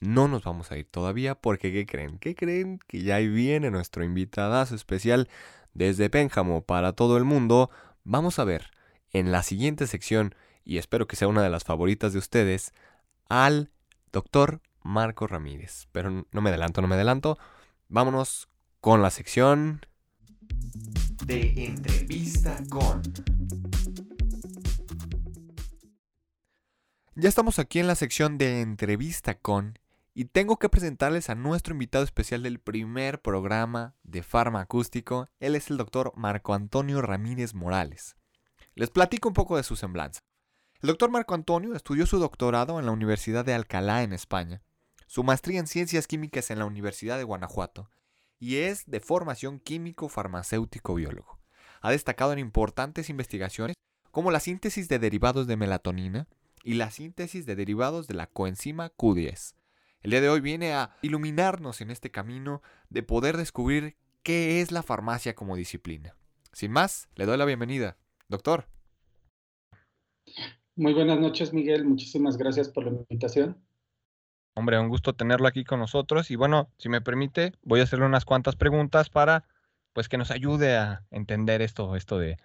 no 0.00 0.28
nos 0.28 0.44
vamos 0.44 0.70
a 0.72 0.78
ir 0.78 0.86
todavía 0.86 1.34
porque 1.34 1.72
¿qué 1.72 1.86
creen? 1.86 2.18
¿Qué 2.18 2.34
creen? 2.34 2.80
Que 2.86 3.02
ya 3.02 3.16
ahí 3.16 3.28
viene 3.28 3.70
nuestro 3.70 4.04
invitadazo 4.04 4.74
especial 4.74 5.28
desde 5.74 6.10
Pénjamo 6.10 6.62
para 6.62 6.92
todo 6.92 7.16
el 7.16 7.24
mundo. 7.24 7.70
Vamos 8.04 8.38
a 8.38 8.44
ver 8.44 8.70
en 9.12 9.32
la 9.32 9.42
siguiente 9.42 9.86
sección, 9.86 10.34
y 10.64 10.78
espero 10.78 11.06
que 11.06 11.16
sea 11.16 11.28
una 11.28 11.42
de 11.42 11.50
las 11.50 11.64
favoritas 11.64 12.12
de 12.12 12.18
ustedes, 12.18 12.72
al 13.28 13.70
doctor 14.12 14.60
Marco 14.82 15.26
Ramírez. 15.26 15.88
Pero 15.92 16.26
no 16.30 16.40
me 16.40 16.50
adelanto, 16.50 16.80
no 16.80 16.88
me 16.88 16.94
adelanto. 16.94 17.38
Vámonos 17.88 18.48
con 18.80 19.02
la 19.02 19.10
sección 19.10 19.84
de 21.24 21.66
entrevista 21.66 22.58
con. 22.68 23.02
Ya 27.14 27.28
estamos 27.28 27.58
aquí 27.58 27.80
en 27.80 27.86
la 27.86 27.96
sección 27.96 28.38
de 28.38 28.62
entrevista 28.62 29.34
con 29.34 29.78
y 30.20 30.26
tengo 30.26 30.58
que 30.58 30.68
presentarles 30.68 31.30
a 31.30 31.34
nuestro 31.34 31.72
invitado 31.72 32.04
especial 32.04 32.42
del 32.42 32.60
primer 32.60 33.22
programa 33.22 33.94
de 34.02 34.22
Farma 34.22 34.60
Acústico. 34.60 35.30
Él 35.38 35.56
es 35.56 35.70
el 35.70 35.78
doctor 35.78 36.12
Marco 36.14 36.52
Antonio 36.52 37.00
Ramírez 37.00 37.54
Morales. 37.54 38.16
Les 38.74 38.90
platico 38.90 39.28
un 39.28 39.34
poco 39.34 39.56
de 39.56 39.62
su 39.62 39.76
semblanza. 39.76 40.20
El 40.82 40.88
doctor 40.88 41.10
Marco 41.10 41.32
Antonio 41.32 41.74
estudió 41.74 42.04
su 42.04 42.18
doctorado 42.18 42.78
en 42.78 42.84
la 42.84 42.92
Universidad 42.92 43.46
de 43.46 43.54
Alcalá 43.54 44.02
en 44.02 44.12
España, 44.12 44.60
su 45.06 45.24
maestría 45.24 45.58
en 45.58 45.66
Ciencias 45.66 46.06
Químicas 46.06 46.50
en 46.50 46.58
la 46.58 46.66
Universidad 46.66 47.16
de 47.16 47.24
Guanajuato 47.24 47.88
y 48.38 48.56
es 48.56 48.84
de 48.84 49.00
formación 49.00 49.58
químico-farmacéutico-biólogo. 49.58 51.38
Ha 51.80 51.92
destacado 51.92 52.34
en 52.34 52.40
importantes 52.40 53.08
investigaciones 53.08 53.74
como 54.10 54.30
la 54.30 54.40
síntesis 54.40 54.86
de 54.86 54.98
derivados 54.98 55.46
de 55.46 55.56
melatonina 55.56 56.28
y 56.62 56.74
la 56.74 56.90
síntesis 56.90 57.46
de 57.46 57.56
derivados 57.56 58.06
de 58.06 58.12
la 58.12 58.26
coenzima 58.26 58.90
Q10. 58.90 59.54
El 60.02 60.12
día 60.12 60.22
de 60.22 60.30
hoy 60.30 60.40
viene 60.40 60.72
a 60.72 60.96
iluminarnos 61.02 61.82
en 61.82 61.90
este 61.90 62.10
camino 62.10 62.62
de 62.88 63.02
poder 63.02 63.36
descubrir 63.36 63.96
qué 64.22 64.62
es 64.62 64.72
la 64.72 64.82
farmacia 64.82 65.34
como 65.34 65.56
disciplina. 65.56 66.16
Sin 66.52 66.72
más, 66.72 67.10
le 67.16 67.26
doy 67.26 67.36
la 67.36 67.44
bienvenida. 67.44 67.98
Doctor. 68.26 68.64
Muy 70.74 70.94
buenas 70.94 71.20
noches, 71.20 71.52
Miguel. 71.52 71.84
Muchísimas 71.84 72.38
gracias 72.38 72.70
por 72.70 72.84
la 72.84 72.92
invitación. 72.92 73.58
Hombre, 74.54 74.80
un 74.80 74.88
gusto 74.88 75.14
tenerlo 75.14 75.46
aquí 75.46 75.64
con 75.64 75.80
nosotros. 75.80 76.30
Y 76.30 76.36
bueno, 76.36 76.70
si 76.78 76.88
me 76.88 77.02
permite, 77.02 77.52
voy 77.62 77.80
a 77.80 77.82
hacerle 77.82 78.06
unas 78.06 78.24
cuantas 78.24 78.56
preguntas 78.56 79.10
para 79.10 79.44
pues 79.92 80.08
que 80.08 80.16
nos 80.16 80.30
ayude 80.30 80.78
a 80.78 81.04
entender 81.10 81.60
esto, 81.60 81.94
esto 81.94 82.18
de 82.18 82.38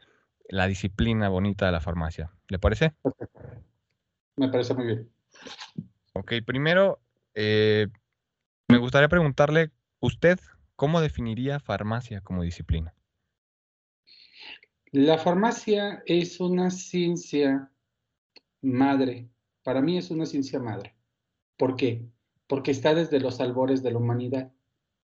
la 0.49 0.67
disciplina 0.67 1.29
bonita 1.29 1.67
de 1.67 1.71
la 1.71 1.79
farmacia. 1.79 2.31
¿Le 2.49 2.59
parece? 2.59 2.95
Me 4.35 4.49
parece 4.49 4.73
muy 4.73 4.87
bien. 4.87 5.09
Ok, 6.13 6.33
primero, 6.45 6.99
eh, 7.35 7.87
me 8.67 8.77
gustaría 8.77 9.09
preguntarle, 9.09 9.71
¿usted 9.99 10.39
cómo 10.75 11.01
definiría 11.01 11.59
farmacia 11.59 12.21
como 12.21 12.41
disciplina? 12.41 12.93
La 14.91 15.17
farmacia 15.17 16.03
es 16.05 16.39
una 16.39 16.71
ciencia 16.71 17.69
madre. 18.61 19.29
Para 19.63 19.81
mí 19.81 19.97
es 19.97 20.09
una 20.09 20.25
ciencia 20.25 20.59
madre. 20.59 20.95
¿Por 21.57 21.75
qué? 21.75 22.05
Porque 22.47 22.71
está 22.71 22.93
desde 22.93 23.19
los 23.19 23.41
albores 23.41 23.83
de 23.83 23.91
la 23.91 23.97
humanidad, 23.97 24.51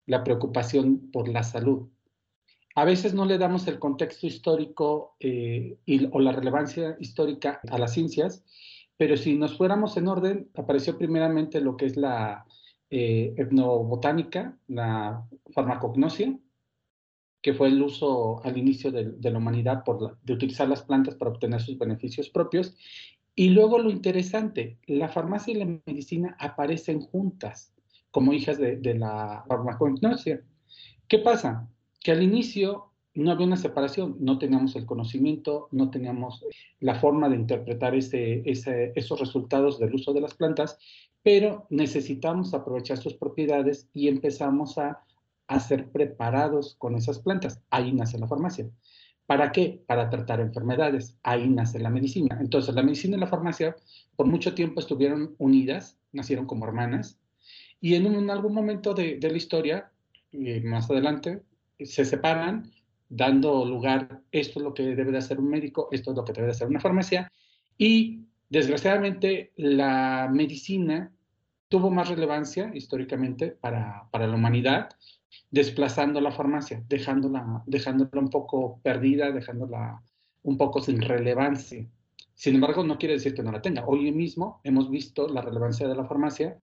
la 0.06 0.24
preocupación 0.24 1.10
por 1.12 1.28
la 1.28 1.44
salud. 1.44 1.90
A 2.76 2.86
veces 2.86 3.14
no 3.14 3.26
le 3.26 3.38
damos 3.38 3.68
el 3.68 3.80
contexto 3.80 4.28
histórico 4.28 5.16
eh, 5.20 5.78
o 6.12 6.20
la 6.20 6.32
relevancia 6.32 6.96
histórica 7.00 7.60
a 7.70 7.78
las 7.78 7.94
ciencias, 7.94 8.44
pero 9.00 9.15
si 9.15 9.38
nos 9.38 9.56
fuéramos 9.56 9.96
en 9.96 10.10
orden, 10.10 10.50
apareció 10.56 10.98
primeramente 10.98 11.62
lo 11.62 11.77
que 11.77 11.86
es 11.86 11.96
la 11.96 12.46
eh, 12.89 13.34
etnobotánica, 13.38 14.60
la 14.68 15.25
farmacognosia, 15.53 16.38
que 17.41 17.53
fue 17.53 17.70
el 17.70 17.82
uso 17.82 18.44
al 18.44 18.58
inicio 18.58 18.91
de, 18.91 19.15
la 19.22 19.38
humanidad 19.38 19.86
de 20.22 20.34
utilizar 20.34 20.68
las 20.68 20.84
plantas 20.84 21.15
para 21.15 21.32
obtener 21.32 21.62
sus 21.62 21.77
beneficios 21.77 22.29
propios, 22.29 22.75
y 23.36 23.51
luego 23.51 23.79
lo 23.79 23.89
interesante, 23.89 24.77
la 24.86 25.08
farmacia 25.08 25.53
y 25.53 25.60
la 25.60 25.79
medicina 25.86 26.36
aparecen 26.38 27.00
juntas 27.00 27.74
como 28.12 28.34
hijas 28.34 28.58
de, 28.58 28.96
la 28.96 29.46
farmacognosia. 29.48 30.44
¿Qué 31.08 31.20
pasa? 31.20 31.70
Que 32.01 32.12
al 32.12 32.22
inicio 32.22 32.88
no 33.16 33.32
había 33.32 33.48
una 33.48 33.58
separación, 33.58 34.16
no 34.20 34.38
teníamos 34.38 34.75
el 34.75 34.86
conocimiento, 34.86 35.68
no 35.72 35.89
teníamos 35.89 36.46
la 36.80 36.96
forma 36.96 37.30
de 37.30 37.36
interpretar 37.36 37.96
esos 37.96 39.20
resultados 39.20 39.80
del 39.80 39.96
uso 39.96 40.13
de 40.13 40.22
las 40.22 40.34
plantas, 40.34 40.78
pero 41.24 41.66
necesitamos 41.70 42.54
aprovechar 42.54 42.98
sus 42.98 43.16
propiedades 43.16 43.89
y 43.94 44.08
empezamos 44.08 44.78
a, 44.78 45.04
a 45.48 45.60
ser 45.60 45.89
preparados 45.89 46.75
con 46.78 46.96
esas 46.96 47.20
plantas. 47.20 47.62
Ahí 47.70 47.92
nace 47.92 48.20
la 48.20 48.28
farmacia. 48.28 48.70
¿Para 49.25 49.51
qué? 49.51 49.84
Para 49.86 50.10
tratar 50.10 50.39
enfermedades. 50.39 51.18
Ahí 51.24 51.50
nace 51.50 51.80
la 51.80 51.89
medicina. 51.89 52.38
Entonces, 52.39 52.74
la 52.74 52.84
medicina 52.84 53.18
y 53.18 53.20
la 53.20 53.28
farmacia 53.28 53.75
por 54.16 54.28
mucho 54.28 54.56
tiempo 54.56 54.80
estuvieron 54.80 55.36
unidas, 55.38 55.98
nacieron 56.12 56.46
como 56.46 56.66
hermanas, 56.66 57.20
y 57.82 57.96
en, 57.96 58.06
un, 58.08 58.30
algún 58.30 58.54
momento 58.54 58.94
de, 58.94 59.18
de 59.18 59.32
la 59.32 59.38
historia, 59.38 59.92
eh, 60.32 60.62
más 60.62 60.89
adelante, 60.89 61.42
se 61.80 62.06
separan, 62.06 62.72
dando 63.10 63.66
lugar, 63.66 64.22
esto 64.32 64.60
es 64.60 64.63
lo 64.63 64.74
que 64.74 64.84
debe 64.96 65.12
de 65.12 65.18
hacer 65.18 65.39
un 65.39 65.50
médico, 65.50 65.89
esto 65.92 66.12
es 66.12 66.18
lo 66.18 66.24
que 66.24 66.34
debe 66.34 66.48
de 66.48 66.51
hacer 66.51 66.68
una 66.68 66.80
farmacia, 66.80 67.32
y 67.78 68.22
desgraciadamente 68.50 69.51
la 69.56 70.30
medicina 70.32 71.12
tuvo 71.68 71.92
más 71.92 72.08
relevancia 72.08 72.72
históricamente 72.74 73.50
para, 73.50 74.08
para 74.12 74.28
la 74.28 74.36
humanidad, 74.36 74.89
desplazando 75.51 76.22
la 76.22 76.32
farmacia, 76.32 76.84
dejándola, 76.88 77.63
dejándola 77.66 78.22
un 78.22 78.30
poco 78.30 78.80
perdida, 78.84 79.32
dejándola 79.32 80.01
un 80.44 80.58
poco 80.58 80.82
sin 80.82 81.01
relevancia. 81.01 81.86
Sin 82.34 82.56
embargo, 82.56 82.84
no 82.84 82.98
quiere 82.98 83.16
decir 83.16 83.34
que 83.34 83.44
no 83.44 83.51
la 83.51 83.62
tenga. 83.62 83.86
Hoy 83.86 84.12
mismo 84.12 84.62
hemos 84.63 84.89
visto 84.89 85.28
la 85.28 85.42
relevancia 85.42 85.88
de 85.88 85.96
la 85.96 86.06
farmacia 86.06 86.60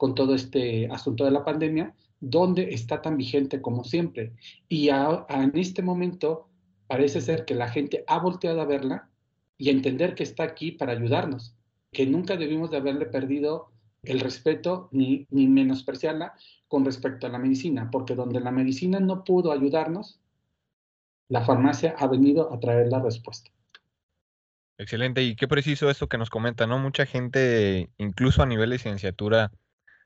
con 0.00 0.14
todo 0.14 0.34
este 0.34 0.88
asunto 0.90 1.26
de 1.26 1.30
la 1.30 1.44
pandemia, 1.44 1.94
donde 2.20 2.72
está 2.72 3.02
tan 3.02 3.18
vigente 3.18 3.60
como 3.60 3.84
siempre. 3.84 4.32
Y 4.66 4.88
en 4.88 5.52
este 5.52 5.82
momento 5.82 6.48
parece 6.86 7.20
ser 7.20 7.44
que 7.44 7.54
la 7.54 7.68
gente 7.68 8.02
ha 8.06 8.18
volteado 8.18 8.62
a 8.62 8.64
verla 8.64 9.10
y 9.58 9.68
a 9.68 9.72
entender 9.72 10.14
que 10.14 10.22
está 10.22 10.44
aquí 10.44 10.72
para 10.72 10.92
ayudarnos, 10.92 11.54
que 11.92 12.06
nunca 12.06 12.38
debimos 12.38 12.70
de 12.70 12.78
haberle 12.78 13.04
perdido 13.04 13.72
el 14.02 14.20
respeto 14.20 14.88
ni, 14.90 15.26
ni 15.28 15.46
menospreciarla 15.46 16.32
con 16.66 16.86
respecto 16.86 17.26
a 17.26 17.30
la 17.30 17.38
medicina, 17.38 17.90
porque 17.92 18.14
donde 18.14 18.40
la 18.40 18.52
medicina 18.52 19.00
no 19.00 19.22
pudo 19.22 19.52
ayudarnos, 19.52 20.18
la 21.28 21.44
farmacia 21.44 21.94
ha 21.98 22.06
venido 22.06 22.50
a 22.50 22.58
traer 22.58 22.88
la 22.88 23.00
respuesta. 23.00 23.50
Excelente, 24.78 25.22
y 25.22 25.36
qué 25.36 25.46
preciso 25.46 25.90
esto 25.90 26.08
que 26.08 26.16
nos 26.16 26.30
comenta, 26.30 26.66
¿no? 26.66 26.78
Mucha 26.78 27.04
gente, 27.04 27.90
incluso 27.98 28.42
a 28.42 28.46
nivel 28.46 28.70
de 28.70 28.76
licenciatura, 28.76 29.52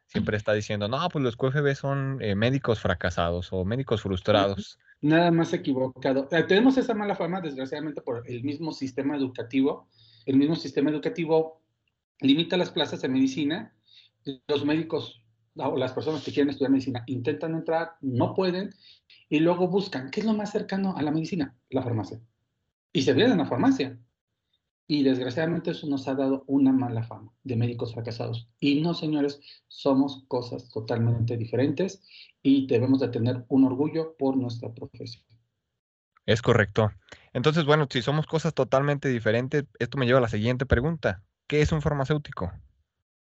siempre 0.06 0.36
está 0.36 0.52
diciendo, 0.52 0.88
no, 0.88 1.08
pues 1.08 1.24
los 1.24 1.36
QFB 1.36 1.74
son 1.74 2.18
eh, 2.20 2.34
médicos 2.34 2.80
fracasados 2.80 3.52
o 3.52 3.64
médicos 3.64 4.02
frustrados. 4.02 4.78
Nada 5.00 5.30
más 5.30 5.52
equivocado. 5.52 6.28
Eh, 6.30 6.42
tenemos 6.44 6.76
esa 6.76 6.94
mala 6.94 7.14
fama, 7.16 7.40
desgraciadamente, 7.40 8.00
por 8.00 8.28
el 8.28 8.42
mismo 8.42 8.72
sistema 8.72 9.16
educativo. 9.16 9.88
El 10.24 10.36
mismo 10.36 10.56
sistema 10.56 10.90
educativo 10.90 11.60
limita 12.20 12.56
las 12.56 12.70
plazas 12.70 13.02
de 13.02 13.08
medicina. 13.08 13.74
Los 14.48 14.64
médicos 14.64 15.24
o 15.56 15.76
las 15.76 15.92
personas 15.92 16.24
que 16.24 16.32
quieren 16.32 16.50
estudiar 16.50 16.70
medicina 16.70 17.04
intentan 17.06 17.54
entrar, 17.54 17.92
no 18.00 18.34
pueden, 18.34 18.70
y 19.28 19.38
luego 19.40 19.68
buscan, 19.68 20.10
¿qué 20.10 20.20
es 20.20 20.26
lo 20.26 20.34
más 20.34 20.50
cercano 20.50 20.96
a 20.96 21.02
la 21.02 21.10
medicina? 21.10 21.54
La 21.70 21.82
farmacia. 21.82 22.20
Y 22.92 23.02
se 23.02 23.12
vienen 23.12 23.34
a 23.34 23.44
la 23.44 23.46
farmacia. 23.48 23.98
Y 24.86 25.02
desgraciadamente 25.02 25.70
eso 25.70 25.86
nos 25.86 26.06
ha 26.08 26.14
dado 26.14 26.44
una 26.46 26.72
mala 26.72 27.02
fama 27.02 27.32
de 27.42 27.56
médicos 27.56 27.94
fracasados. 27.94 28.48
Y 28.60 28.82
no, 28.82 28.92
señores, 28.92 29.40
somos 29.66 30.24
cosas 30.28 30.68
totalmente 30.68 31.36
diferentes 31.36 32.02
y 32.42 32.66
debemos 32.66 33.00
de 33.00 33.08
tener 33.08 33.44
un 33.48 33.64
orgullo 33.64 34.14
por 34.18 34.36
nuestra 34.36 34.72
profesión. 34.72 35.24
Es 36.26 36.42
correcto. 36.42 36.92
Entonces, 37.32 37.64
bueno, 37.64 37.86
si 37.90 38.02
somos 38.02 38.26
cosas 38.26 38.54
totalmente 38.54 39.08
diferentes, 39.08 39.64
esto 39.78 39.98
me 39.98 40.06
lleva 40.06 40.18
a 40.18 40.22
la 40.22 40.28
siguiente 40.28 40.66
pregunta. 40.66 41.22
¿Qué 41.46 41.60
es 41.60 41.72
un 41.72 41.82
farmacéutico? 41.82 42.52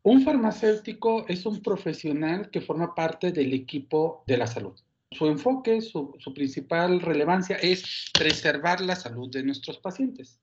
Un 0.02 0.22
farmacéutico 0.22 1.26
es 1.28 1.46
un 1.46 1.62
profesional 1.62 2.50
que 2.50 2.60
forma 2.60 2.94
parte 2.94 3.32
del 3.32 3.54
equipo 3.54 4.22
de 4.26 4.36
la 4.36 4.46
salud. 4.46 4.78
Su 5.10 5.26
enfoque, 5.26 5.80
su, 5.80 6.14
su 6.18 6.34
principal 6.34 7.00
relevancia 7.00 7.56
es 7.56 8.10
preservar 8.12 8.80
la 8.80 8.96
salud 8.96 9.30
de 9.30 9.44
nuestros 9.44 9.78
pacientes. 9.78 10.40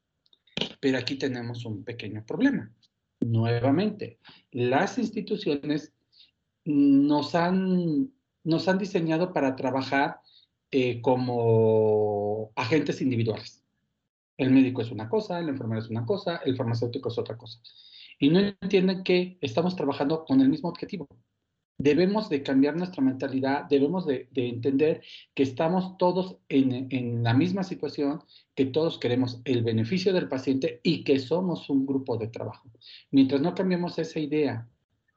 Pero 0.82 0.98
aquí 0.98 1.16
tenemos 1.16 1.64
un 1.64 1.86
pequeño 1.86 2.26
problema. 2.26 2.70
Nuevamente, 3.22 4.20
las 4.52 4.98
instituciones 4.98 5.94
nos 6.66 7.36
han, 7.36 8.12
nos 8.44 8.68
han 8.68 8.78
diseñado 8.78 9.32
para 9.32 9.56
trabajar 9.56 10.20
eh, 10.72 11.00
como 11.02 12.52
agentes 12.56 13.02
individuales. 13.02 13.64
El 14.38 14.52
médico 14.52 14.82
es 14.82 14.92
una 14.92 15.08
cosa, 15.08 15.40
el 15.40 15.50
enfermero 15.50 15.82
es 15.82 15.90
una 15.90 16.06
cosa, 16.06 16.38
el 16.46 16.58
farmacéutico 16.58 17.10
es 17.10 17.18
otra 17.18 17.38
cosa. 17.38 17.62
Y 18.20 18.30
no 18.30 18.40
entienden 18.40 19.04
que 19.04 19.38
estamos 19.40 19.76
trabajando 19.76 20.26
con 20.26 20.42
el 20.42 20.50
mismo 20.50 20.70
objetivo 20.70 21.08
debemos 21.82 22.30
de 22.30 22.44
cambiar 22.44 22.76
nuestra 22.76 23.04
mentalidad, 23.04 23.66
debemos 23.66 24.06
de, 24.06 24.30
entender 24.36 25.02
que 25.34 25.44
estamos 25.44 25.98
todos 25.98 26.38
en, 26.48 27.24
la 27.24 27.34
misma 27.34 27.64
situación, 27.64 28.24
que 28.56 28.66
todos 28.66 29.00
queremos 29.00 29.42
el 29.46 29.64
beneficio 29.64 30.14
del 30.14 30.28
paciente 30.28 30.80
y 30.84 31.04
que 31.04 31.18
somos 31.20 31.70
un 31.70 31.86
grupo 31.86 32.18
de 32.18 32.28
trabajo. 32.28 32.70
Mientras 33.10 33.42
no 33.42 33.56
cambiemos 33.56 33.98
esa 33.98 34.20
idea 34.20 34.68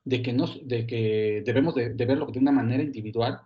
de 0.05 0.23
que, 0.23 0.33
nos, 0.33 0.67
de 0.67 0.87
que 0.87 1.43
debemos 1.45 1.75
de, 1.75 1.91
de 1.91 2.07
verlo 2.07 2.27
de 2.27 2.39
una 2.39 2.53
manera 2.53 2.83
individual, 2.83 3.41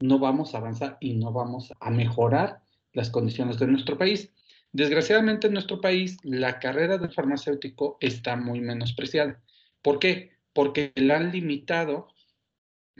no 0.00 0.18
vamos 0.18 0.54
a 0.54 0.58
avanzar 0.58 0.98
y 1.00 1.14
no 1.14 1.32
vamos 1.32 1.72
a 1.80 1.90
mejorar 1.90 2.62
las 2.92 3.10
condiciones 3.10 3.58
de 3.58 3.68
nuestro 3.68 3.96
país. 3.96 4.30
Desgraciadamente 4.72 5.46
en 5.46 5.54
nuestro 5.54 5.80
país 5.80 6.18
la 6.22 6.58
carrera 6.58 6.98
de 6.98 7.08
farmacéutico 7.08 7.96
está 8.00 8.36
muy 8.36 8.60
menospreciada. 8.60 9.40
¿Por 9.82 9.98
qué? 9.98 10.32
Porque 10.52 10.92
la 10.96 11.16
han 11.16 11.32
limitado 11.32 12.08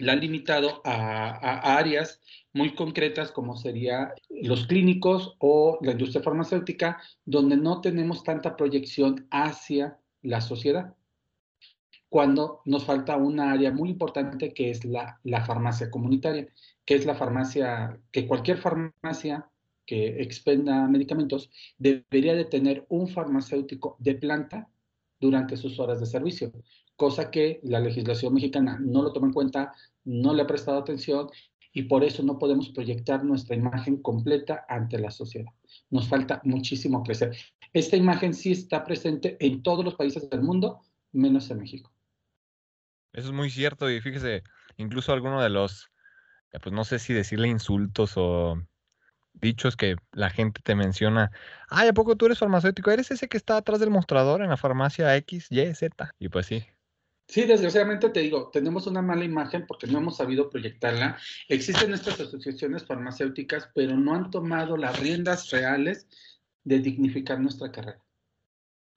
la 0.01 0.13
han 0.13 0.21
limitado 0.21 0.81
a, 0.85 1.77
áreas 1.77 2.21
muy 2.53 2.75
concretas 2.75 3.31
como 3.31 3.57
sería 3.57 4.13
los 4.29 4.67
clínicos 4.67 5.37
o 5.39 5.79
la 5.83 5.93
industria 5.93 6.23
farmacéutica, 6.23 7.01
donde 7.25 7.57
no 7.57 7.81
tenemos 7.81 8.25
tanta 8.25 8.57
proyección 8.57 9.27
hacia 9.31 9.99
la 10.23 10.41
sociedad. 10.41 10.95
Cuando 12.09 12.61
nos 12.65 12.85
falta 12.85 13.17
una 13.17 13.53
área 13.53 13.71
muy 13.71 13.91
importante 13.91 14.53
que 14.53 14.71
es 14.71 14.85
la, 14.85 15.21
la 15.23 15.45
farmacia 15.45 15.91
comunitaria, 15.91 16.49
que 16.85 16.97
es 16.97 17.07
la 17.07 17.15
farmacia, 17.15 18.01
que 18.11 18.27
cualquier 18.27 18.59
farmacia 18.59 19.49
que 19.87 20.23
expenda 20.23 20.87
medicamentos 20.89 21.51
debería 21.79 22.35
de 22.35 22.45
tener 22.45 22.87
un 22.89 23.09
farmacéutico 23.09 23.97
de 23.99 24.15
planta 24.15 24.69
durante 25.21 25.57
sus 25.57 25.79
horas 25.79 26.01
de 26.01 26.07
servicio, 26.07 26.53
cosa 27.01 27.31
que 27.31 27.61
la 27.63 27.81
legislación 27.81 28.35
mexicana 28.35 28.79
no 28.79 29.03
lo 29.03 29.11
toma 29.11 29.29
en 29.29 29.33
cuenta, 29.33 29.73
no 30.05 30.35
le 30.35 30.43
ha 30.43 30.47
prestado 30.47 30.81
atención 30.81 31.31
y 31.73 31.85
por 31.85 32.05
eso 32.05 32.23
no 32.23 32.39
podemos 32.39 32.69
proyectar 32.69 33.25
nuestra 33.25 33.57
imagen 33.57 34.03
completa 34.03 34.67
ante 34.69 34.99
la 34.99 35.11
sociedad. 35.11 35.51
Nos 35.89 36.07
falta 36.09 36.43
muchísimo 36.45 37.03
crecer. 37.03 37.35
Esta 37.73 37.97
imagen 37.97 38.35
sí 38.35 38.53
está 38.53 38.85
presente 38.85 39.39
en 39.41 39.63
todos 39.63 39.83
los 39.83 39.95
países 39.95 40.29
del 40.29 40.43
mundo, 40.43 40.83
menos 41.13 41.51
en 41.51 41.61
México. 41.61 41.91
Eso 43.15 43.29
es 43.29 43.35
muy 43.35 43.49
cierto 43.49 43.91
y 43.91 44.03
fíjese, 44.03 44.43
incluso 44.77 45.15
alguno 45.15 45.41
de 45.41 45.49
los, 45.49 45.89
eh, 46.53 46.59
pues 46.63 46.75
no 46.75 46.85
sé 46.85 46.99
si 46.99 47.15
decirle 47.15 47.49
insultos 47.49 48.13
o 48.17 48.63
dichos 49.33 49.75
que 49.75 49.97
la 50.13 50.29
gente 50.29 50.61
te 50.63 50.75
menciona, 50.75 51.31
ay, 51.71 51.89
¿a 51.89 51.95
poco 51.95 52.15
tú 52.17 52.27
eres 52.27 52.41
farmacéutico? 52.41 52.91
¿Eres 52.91 53.11
ese 53.11 53.27
que 53.27 53.39
está 53.39 53.57
atrás 53.57 53.81
del 53.81 53.89
mostrador 53.89 54.43
en 54.43 54.51
la 54.51 54.59
farmacia 54.59 55.17
X, 55.17 55.47
Y, 55.49 55.75
Z? 55.75 56.15
Y 56.19 56.29
pues 56.29 56.45
sí, 56.45 56.67
Sí, 57.31 57.45
desgraciadamente 57.45 58.11
te 58.11 58.21
digo, 58.21 58.51
tenemos 58.53 58.89
una 58.89 59.03
mala 59.03 59.25
imagen 59.25 59.65
porque 59.69 59.87
no 59.87 59.99
hemos 59.99 60.17
sabido 60.17 60.51
proyectarla. 60.51 61.17
Existen 61.49 61.95
estas 61.95 62.19
asociaciones 62.19 62.85
farmacéuticas, 62.85 63.71
pero 63.73 63.97
no 63.97 64.17
han 64.17 64.33
tomado 64.33 64.77
las 64.77 64.99
riendas 64.99 65.49
reales 65.51 66.09
de 66.65 66.81
dignificar 66.81 67.39
nuestra 67.39 67.71
carrera. 67.71 68.03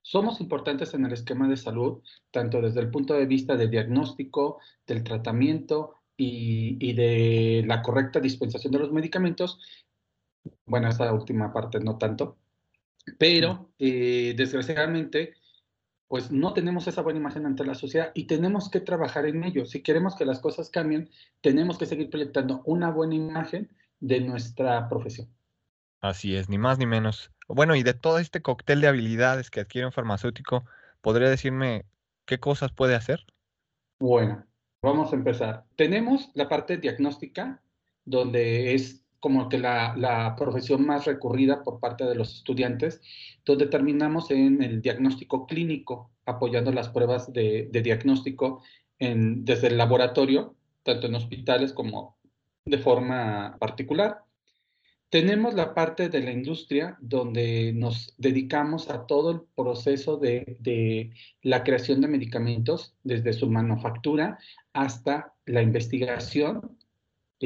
Somos 0.02 0.40
importantes 0.40 0.94
en 0.94 1.06
el 1.06 1.12
esquema 1.12 1.46
de 1.46 1.56
salud, 1.56 2.02
tanto 2.32 2.60
desde 2.60 2.80
el 2.80 2.90
punto 2.90 3.14
de 3.14 3.26
vista 3.26 3.54
del 3.56 3.70
diagnóstico, 3.70 4.58
del 4.84 5.04
tratamiento 5.04 5.94
y, 6.16 6.92
de 6.92 7.62
la 7.64 7.82
correcta 7.82 8.18
dispensación 8.18 8.72
de 8.72 8.80
los 8.80 8.90
medicamentos. 8.90 9.60
Bueno, 10.66 10.88
esta 10.88 11.12
última 11.12 11.52
parte 11.52 11.78
no 11.78 11.98
tanto, 11.98 12.36
pero 13.16 13.70
eh, 13.78 14.34
desgraciadamente 14.36 15.34
pues 16.14 16.30
no 16.30 16.52
tenemos 16.52 16.86
esa 16.86 17.02
buena 17.02 17.18
imagen 17.18 17.44
ante 17.44 17.64
la 17.64 17.74
sociedad 17.74 18.12
y 18.14 18.28
tenemos 18.28 18.70
que 18.70 18.78
trabajar 18.78 19.26
en 19.26 19.42
ello. 19.42 19.66
Si 19.66 19.82
queremos 19.82 20.14
que 20.14 20.24
las 20.24 20.38
cosas 20.38 20.70
cambien, 20.70 21.10
tenemos 21.40 21.76
que 21.76 21.86
seguir 21.86 22.08
proyectando 22.08 22.62
una 22.66 22.92
buena 22.92 23.16
imagen 23.16 23.68
de 23.98 24.20
nuestra 24.20 24.88
profesión. 24.88 25.28
Así 26.00 26.36
es, 26.36 26.48
ni 26.48 26.56
más 26.56 26.78
ni 26.78 26.86
menos. 26.86 27.32
Bueno, 27.48 27.74
y 27.74 27.82
de 27.82 27.94
todo 27.94 28.20
este 28.20 28.42
cóctel 28.42 28.80
de 28.80 28.86
habilidades 28.86 29.50
que 29.50 29.58
adquiere 29.58 29.86
un 29.86 29.92
farmacéutico, 29.92 30.64
¿podría 31.00 31.28
decirme 31.28 31.84
qué 32.26 32.38
cosas 32.38 32.70
puede 32.70 32.94
hacer? 32.94 33.26
Bueno, 33.98 34.46
vamos 34.82 35.12
a 35.12 35.16
empezar. 35.16 35.64
Tenemos 35.74 36.30
la 36.34 36.48
parte 36.48 36.76
diagnóstica, 36.76 37.60
donde 38.04 38.76
es 38.76 39.03
como 39.24 39.48
que 39.48 39.56
la, 39.56 39.94
la, 39.96 40.36
profesión 40.36 40.84
más 40.84 41.06
recurrida 41.06 41.62
por 41.62 41.80
parte 41.80 42.04
de 42.04 42.14
los 42.14 42.34
estudiantes, 42.34 43.00
donde 43.42 43.68
terminamos 43.68 44.30
en 44.30 44.62
el 44.62 44.82
diagnóstico 44.82 45.46
clínico, 45.46 46.10
apoyando 46.26 46.70
las 46.72 46.90
pruebas 46.90 47.32
de, 47.32 47.70
diagnóstico 47.72 48.62
desde 48.98 49.68
el 49.68 49.78
laboratorio, 49.78 50.56
tanto 50.82 51.06
en 51.06 51.14
hospitales 51.14 51.72
como 51.72 52.18
de 52.66 52.76
forma 52.76 53.56
particular. 53.58 54.24
Tenemos 55.08 55.54
la 55.54 55.72
parte 55.72 56.10
de 56.10 56.20
la 56.20 56.30
industria 56.30 56.98
donde 57.00 57.72
nos 57.72 58.12
dedicamos 58.18 58.90
a 58.90 59.06
todo 59.06 59.30
el 59.30 59.40
proceso 59.56 60.18
de, 60.18 60.58
de, 60.60 61.14
la 61.40 61.64
creación 61.64 62.02
de 62.02 62.08
medicamentos, 62.08 62.94
desde 63.02 63.32
su 63.32 63.48
manufactura 63.48 64.38
hasta 64.74 65.32
la 65.46 65.62
investigación, 65.62 66.76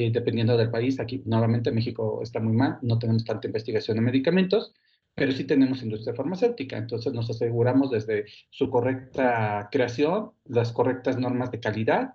eh, 0.07 0.11
dependiendo 0.13 0.57
del 0.57 0.71
país. 0.71 1.01
Aquí, 1.01 1.23
nuevamente, 1.27 1.73
México 1.73 2.21
está 2.23 2.41
muy 2.41 2.55
mal, 2.55 2.79
no 2.83 2.99
tenemos 2.99 3.25
tanta 3.25 3.47
investigación 3.47 3.97
de 3.97 4.03
medicamentos, 4.03 4.75
pero 5.15 5.33
sí 5.33 5.45
tenemos 5.45 5.83
industria 5.83 6.15
farmacéutica. 6.15 6.77
Entonces, 6.77 7.13
nos 7.13 7.31
aseguramos 7.31 7.91
desde 7.91 8.27
su 8.51 8.71
correcta 8.71 9.69
creación, 9.71 10.33
las 10.45 10.73
correctas 10.73 11.19
normas 11.19 11.51
de 11.51 11.61
calidad 11.61 12.15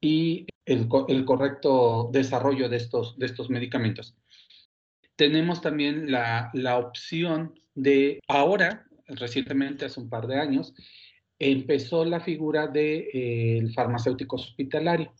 y 0.00 0.46
el, 0.64 0.88
el 1.08 1.24
correcto 1.24 2.10
desarrollo 2.12 2.68
de 2.68 2.76
estos, 2.76 3.18
de 3.18 3.26
estos 3.26 3.50
medicamentos 3.50 4.16
tenemos 5.20 5.60
también 5.60 6.10
la, 6.10 6.48
la 6.54 6.78
opción 6.78 7.52
de 7.74 8.20
ahora, 8.26 8.86
recientemente, 9.06 9.84
hace 9.84 10.00
un 10.00 10.08
par 10.08 10.26
de 10.26 10.40
años, 10.40 10.72
empezó 11.38 12.06
la 12.06 12.20
figura 12.20 12.68
del 12.68 12.72
de, 12.72 13.58
eh, 13.58 13.68
farmacéutico 13.74 14.36
hospitalario. 14.36 15.12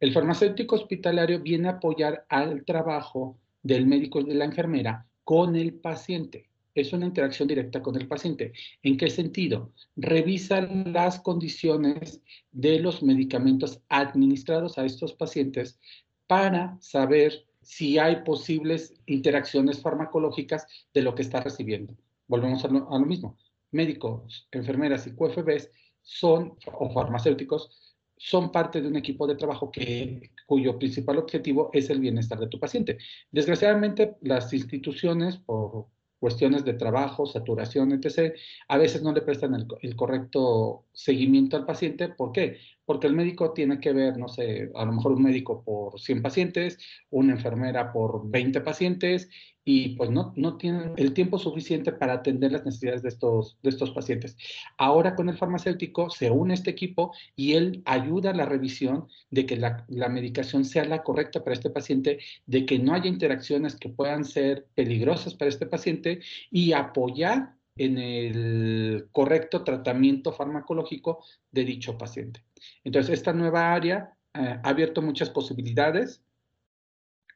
El 0.00 0.12
farmacéutico 0.12 0.76
hospitalario 0.76 1.40
viene 1.40 1.68
a 1.68 1.72
apoyar 1.72 2.24
al 2.28 2.64
trabajo 2.64 3.36
del 3.64 3.84
médico 3.84 4.20
y 4.20 4.24
de 4.24 4.34
la 4.34 4.44
enfermera 4.44 5.06
con 5.24 5.56
el 5.56 5.74
paciente. 5.74 6.48
Es 6.72 6.92
una 6.92 7.06
interacción 7.06 7.48
directa 7.48 7.82
con 7.82 7.96
el 7.96 8.06
paciente. 8.06 8.52
¿En 8.84 8.96
qué 8.96 9.10
sentido? 9.10 9.72
Revisan 9.96 10.92
las 10.92 11.18
condiciones 11.18 12.22
de 12.52 12.78
los 12.78 13.02
medicamentos 13.02 13.80
administrados 13.88 14.78
a 14.78 14.84
estos 14.84 15.14
pacientes 15.14 15.80
para 16.28 16.78
saber 16.80 17.46
si 17.60 17.98
hay 17.98 18.22
posibles 18.22 18.94
interacciones 19.06 19.82
farmacológicas 19.82 20.66
de 20.94 21.02
lo 21.02 21.16
que 21.16 21.22
está 21.22 21.40
recibiendo. 21.40 21.96
Volvemos 22.28 22.64
a 22.64 22.68
lo, 22.68 22.88
a 22.94 22.98
lo 23.00 23.04
mismo. 23.04 23.36
Médicos, 23.72 24.46
enfermeras 24.52 25.08
y 25.08 25.10
QFBs 25.10 25.70
son, 26.02 26.56
o 26.72 26.90
farmacéuticos, 26.90 27.87
son 28.18 28.52
parte 28.52 28.80
de 28.80 28.88
un 28.88 28.96
equipo 28.96 29.26
de 29.26 29.36
trabajo 29.36 29.70
que, 29.70 30.30
cuyo 30.46 30.78
principal 30.78 31.18
objetivo 31.18 31.70
es 31.72 31.90
el 31.90 32.00
bienestar 32.00 32.38
de 32.38 32.48
tu 32.48 32.58
paciente. 32.58 32.98
Desgraciadamente, 33.30 34.16
las 34.22 34.52
instituciones, 34.52 35.36
por 35.36 35.86
cuestiones 36.18 36.64
de 36.64 36.74
trabajo, 36.74 37.26
saturación, 37.26 37.92
etc., 37.92 38.34
a 38.68 38.78
veces 38.78 39.02
no 39.02 39.12
le 39.12 39.22
prestan 39.22 39.54
el, 39.54 39.66
el, 39.82 39.96
correcto 39.96 40.84
seguimiento 40.92 41.56
al 41.56 41.64
paciente. 41.64 42.08
¿Por 42.08 42.32
qué? 42.32 42.58
Porque 42.84 43.06
el 43.06 43.14
médico 43.14 43.52
tiene 43.52 43.78
que 43.78 43.92
ver, 43.92 44.16
no 44.18 44.28
sé, 44.28 44.70
a 44.74 44.84
lo 44.84 44.92
mejor 44.92 45.12
un 45.12 45.22
médico 45.22 45.62
por 45.62 46.00
100 46.00 46.22
pacientes, 46.22 46.78
una 47.10 47.34
enfermera 47.34 47.92
por 47.92 48.28
20 48.28 48.60
pacientes, 48.62 49.30
y 49.70 49.90
pues 49.96 50.08
no, 50.08 50.32
no 50.34 50.56
tienen 50.56 50.94
el 50.96 51.12
tiempo 51.12 51.38
suficiente 51.38 51.92
para 51.92 52.14
atender 52.14 52.52
las 52.52 52.64
necesidades 52.64 53.02
de 53.02 53.10
estos, 53.10 53.58
de 53.62 53.68
estos 53.68 53.90
pacientes. 53.90 54.34
Ahora 54.78 55.14
con 55.14 55.28
el 55.28 55.36
farmacéutico 55.36 56.08
se 56.08 56.30
une 56.30 56.54
este 56.54 56.70
equipo 56.70 57.12
y 57.36 57.52
él 57.52 57.82
ayuda 57.84 58.30
a 58.30 58.34
la 58.34 58.46
revisión 58.46 59.08
de 59.28 59.44
que 59.44 59.58
la, 59.58 59.84
la 59.88 60.08
medicación 60.08 60.64
sea 60.64 60.86
la 60.86 61.02
correcta 61.02 61.44
para 61.44 61.52
este 61.52 61.68
paciente, 61.68 62.18
de 62.46 62.64
que 62.64 62.78
no 62.78 62.94
haya 62.94 63.08
interacciones 63.08 63.76
que 63.76 63.90
puedan 63.90 64.24
ser 64.24 64.68
peligrosas 64.74 65.34
para 65.34 65.50
este 65.50 65.66
paciente 65.66 66.20
y 66.50 66.72
apoyar 66.72 67.52
en 67.76 67.98
el 67.98 69.08
correcto 69.12 69.64
tratamiento 69.64 70.32
farmacológico 70.32 71.22
de 71.52 71.66
dicho 71.66 71.98
paciente. 71.98 72.42
Entonces, 72.84 73.12
esta 73.12 73.34
nueva 73.34 73.74
área 73.74 74.14
eh, 74.32 74.60
ha 74.62 74.68
abierto 74.70 75.02
muchas 75.02 75.28
posibilidades 75.28 76.22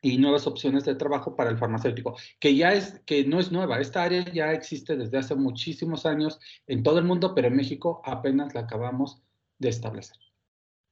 y 0.02 0.18
nuevas 0.18 0.48
opciones 0.48 0.84
de 0.84 0.96
trabajo 0.96 1.36
para 1.36 1.48
el 1.48 1.56
farmacéutico, 1.56 2.16
que 2.40 2.56
ya 2.56 2.72
es, 2.72 3.00
que 3.06 3.24
no 3.24 3.38
es 3.38 3.52
nueva, 3.52 3.78
esta 3.78 4.02
área 4.02 4.24
ya 4.32 4.52
existe 4.52 4.96
desde 4.96 5.16
hace 5.16 5.36
muchísimos 5.36 6.04
años 6.04 6.40
en 6.66 6.82
todo 6.82 6.98
el 6.98 7.04
mundo, 7.04 7.34
pero 7.34 7.48
en 7.48 7.56
México 7.56 8.02
apenas 8.04 8.52
la 8.52 8.62
acabamos 8.62 9.22
de 9.58 9.68
establecer. 9.68 10.16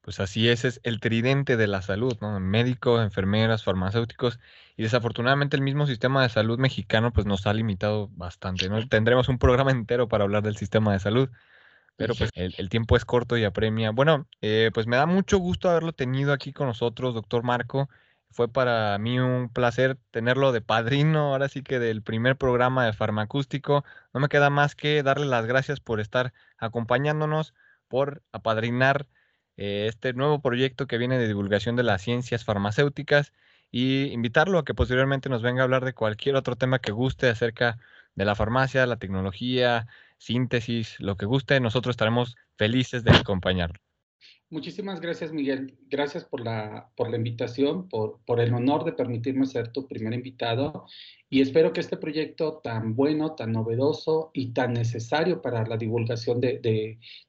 Pues 0.01 0.19
así 0.19 0.49
es, 0.49 0.65
es 0.65 0.79
el 0.83 0.99
tridente 0.99 1.57
de 1.57 1.67
la 1.67 1.83
salud, 1.83 2.17
¿no? 2.21 2.39
Médicos, 2.39 3.03
enfermeras, 3.03 3.63
farmacéuticos, 3.63 4.39
y 4.75 4.83
desafortunadamente 4.83 5.57
el 5.57 5.61
mismo 5.61 5.85
sistema 5.85 6.23
de 6.23 6.29
salud 6.29 6.57
mexicano 6.57 7.11
pues 7.13 7.27
nos 7.27 7.45
ha 7.45 7.53
limitado 7.53 8.07
bastante, 8.13 8.67
¿no? 8.69 8.87
Tendremos 8.87 9.27
un 9.29 9.37
programa 9.37 9.71
entero 9.71 10.07
para 10.07 10.23
hablar 10.23 10.41
del 10.41 10.55
sistema 10.55 10.93
de 10.93 10.99
salud, 10.99 11.29
pero 11.97 12.15
pues 12.15 12.31
el, 12.33 12.55
el 12.57 12.69
tiempo 12.69 12.95
es 12.95 13.05
corto 13.05 13.37
y 13.37 13.43
apremia. 13.43 13.91
Bueno, 13.91 14.25
eh, 14.41 14.71
pues 14.73 14.87
me 14.87 14.95
da 14.95 15.05
mucho 15.05 15.37
gusto 15.37 15.69
haberlo 15.69 15.91
tenido 15.91 16.31
aquí 16.33 16.53
con 16.53 16.65
nosotros, 16.65 17.13
doctor 17.13 17.43
Marco. 17.43 17.89
Fue 18.31 18.47
para 18.51 18.97
mí 18.97 19.19
un 19.19 19.49
placer 19.49 19.97
tenerlo 20.11 20.51
de 20.51 20.61
padrino, 20.61 21.31
ahora 21.33 21.49
sí 21.49 21.63
que 21.63 21.79
del 21.79 22.01
primer 22.01 22.37
programa 22.37 22.85
de 22.85 22.93
Farmacústico. 22.93 23.83
No 24.13 24.19
me 24.21 24.29
queda 24.29 24.49
más 24.49 24.75
que 24.75 25.03
darle 25.03 25.25
las 25.25 25.45
gracias 25.45 25.79
por 25.79 25.99
estar 25.99 26.33
acompañándonos, 26.57 27.53
por 27.87 28.23
apadrinar 28.31 29.07
eh, 29.57 29.87
este 29.89 30.13
nuevo 30.13 30.41
proyecto 30.41 30.87
que 30.87 30.97
viene 30.97 31.17
de 31.19 31.27
divulgación 31.27 31.75
de 31.75 31.83
las 31.83 32.01
ciencias 32.01 32.45
farmacéuticas 32.45 33.33
y 33.69 34.05
invitarlo 34.13 34.59
a 34.59 34.65
que 34.65 34.73
posteriormente 34.73 35.29
nos 35.29 35.41
venga 35.41 35.61
a 35.61 35.65
hablar 35.65 35.85
de 35.85 35.93
cualquier 35.93 36.35
otro 36.35 36.55
tema 36.55 36.79
que 36.79 36.91
guste 36.91 37.29
acerca 37.29 37.79
de 38.15 38.25
la 38.25 38.35
farmacia, 38.35 38.85
la 38.85 38.97
tecnología, 38.97 39.87
síntesis, 40.17 40.99
lo 40.99 41.17
que 41.17 41.25
guste. 41.25 41.59
Nosotros 41.59 41.93
estaremos 41.93 42.35
felices 42.57 43.03
de 43.03 43.11
acompañarlo. 43.11 43.90
Muchísimas 44.49 44.99
gracias, 44.99 45.31
Miguel. 45.31 45.77
Gracias 45.89 46.25
por 46.25 46.41
la, 46.41 46.89
por 46.97 47.09
la 47.09 47.15
invitación, 47.15 47.87
por, 47.87 48.19
por 48.25 48.39
el 48.41 48.53
honor 48.53 48.83
de 48.83 48.91
permitirme 48.91 49.45
ser 49.45 49.71
tu 49.71 49.87
primer 49.87 50.13
invitado 50.13 50.85
y 51.29 51.39
espero 51.39 51.71
que 51.71 51.79
este 51.79 51.95
proyecto 51.95 52.59
tan 52.61 52.93
bueno, 52.93 53.35
tan 53.35 53.53
novedoso 53.53 54.31
y 54.33 54.51
tan 54.51 54.73
necesario 54.73 55.41
para 55.41 55.65
la 55.65 55.77
divulgación 55.77 56.41
de, 56.41 56.59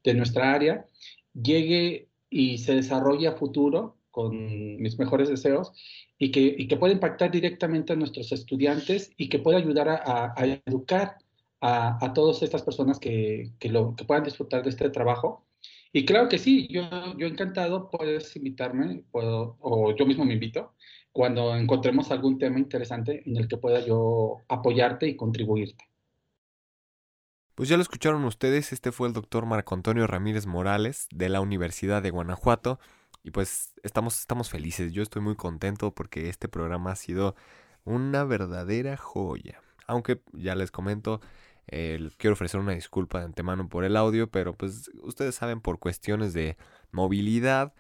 de, 0.03 0.15
nuestra 0.15 0.53
área 0.53 0.85
llegue 1.33 2.09
y 2.29 2.59
se 2.59 2.75
desarrolle 2.75 3.29
a 3.29 3.37
futuro 3.37 3.99
con 4.11 4.83
mis 4.83 4.99
mejores 4.99 5.29
deseos 5.29 5.73
y 6.19 6.33
que, 6.33 6.41
y 6.59 6.67
que 6.67 6.77
pueda 6.77 6.93
impactar 6.93 7.31
directamente 7.31 7.93
a 7.93 7.97
nuestros 7.97 8.33
estudiantes 8.33 9.13
y 9.17 9.29
que 9.29 9.39
pueda 9.39 9.59
ayudar 9.59 9.89
a, 9.89 10.03
a, 10.05 10.35
a 10.37 10.47
educar 10.67 11.19
a, 11.61 12.05
a, 12.05 12.13
todas 12.13 12.43
estas 12.43 12.63
personas 12.65 12.99
que, 12.99 13.53
que, 13.61 13.69
lo, 13.69 13.95
que 13.95 14.05
puedan 14.05 14.25
disfrutar 14.25 14.65
de 14.65 14.71
este 14.71 14.91
trabajo 14.91 15.47
y 15.93 16.05
claro 16.05 16.29
que 16.29 16.39
sí, 16.39 16.69
yo, 16.71 16.83
yo 17.19 17.27
encantado, 17.27 17.91
puedes 17.91 18.35
invitarme, 18.37 19.05
puedo, 19.11 19.57
o 19.61 19.95
yo 19.95 20.07
mismo 20.07 20.25
me 20.25 20.35
invito, 20.35 20.75
cuando 21.13 21.55
encontremos 21.55 22.11
algún 22.11 22.39
tema 22.39 22.59
interesante 22.59 23.23
en 23.27 23.37
el 23.37 23.49
que 23.49 23.59
pueda 23.59 23.85
yo 23.85 24.39
apoyarte 24.49 25.07
y 25.07 25.17
contribuirte. 25.17 25.85
Pues 27.55 27.69
ya 27.69 27.77
lo 27.77 27.83
escucharon 27.83 28.25
ustedes, 28.25 28.73
este 28.73 28.93
fue 28.93 29.09
el 29.09 29.15
doctor 29.15 29.45
Marco 29.45 29.75
Antonio 29.75 30.07
Ramírez 30.07 30.47
Morales 30.47 31.07
de 31.13 31.29
la 31.29 31.43
Universidad 31.43 32.03
de 32.03 32.11
Guanajuato 32.11 32.81
y 33.23 33.31
pues 33.31 33.75
estamos, 33.83 34.19
estamos 34.19 34.49
felices, 34.49 34.93
yo 34.93 35.03
estoy 35.03 35.21
muy 35.21 35.37
contento 35.37 35.95
porque 35.95 36.31
este 36.31 36.49
programa 36.49 36.93
ha 36.93 36.97
sido 36.97 37.37
una 37.85 38.25
verdadera 38.25 38.97
joya. 38.97 39.61
Aunque 39.87 40.23
ya 40.33 40.55
les 40.55 40.71
comento, 40.71 41.21
eh, 41.69 42.11
quiero 42.19 42.35
ofrecer 42.35 42.61
una 42.61 42.73
disculpa 42.73 43.21
de 43.21 43.27
antemano 43.27 43.69
por 43.69 43.85
el 43.85 43.97
audio, 43.97 44.31
pero 44.31 44.55
pues 44.57 44.91
ustedes 45.03 45.35
saben 45.35 45.61
por 45.61 45.79
cuestiones 45.79 46.33
de 46.33 46.57
movilidad. 46.91 47.75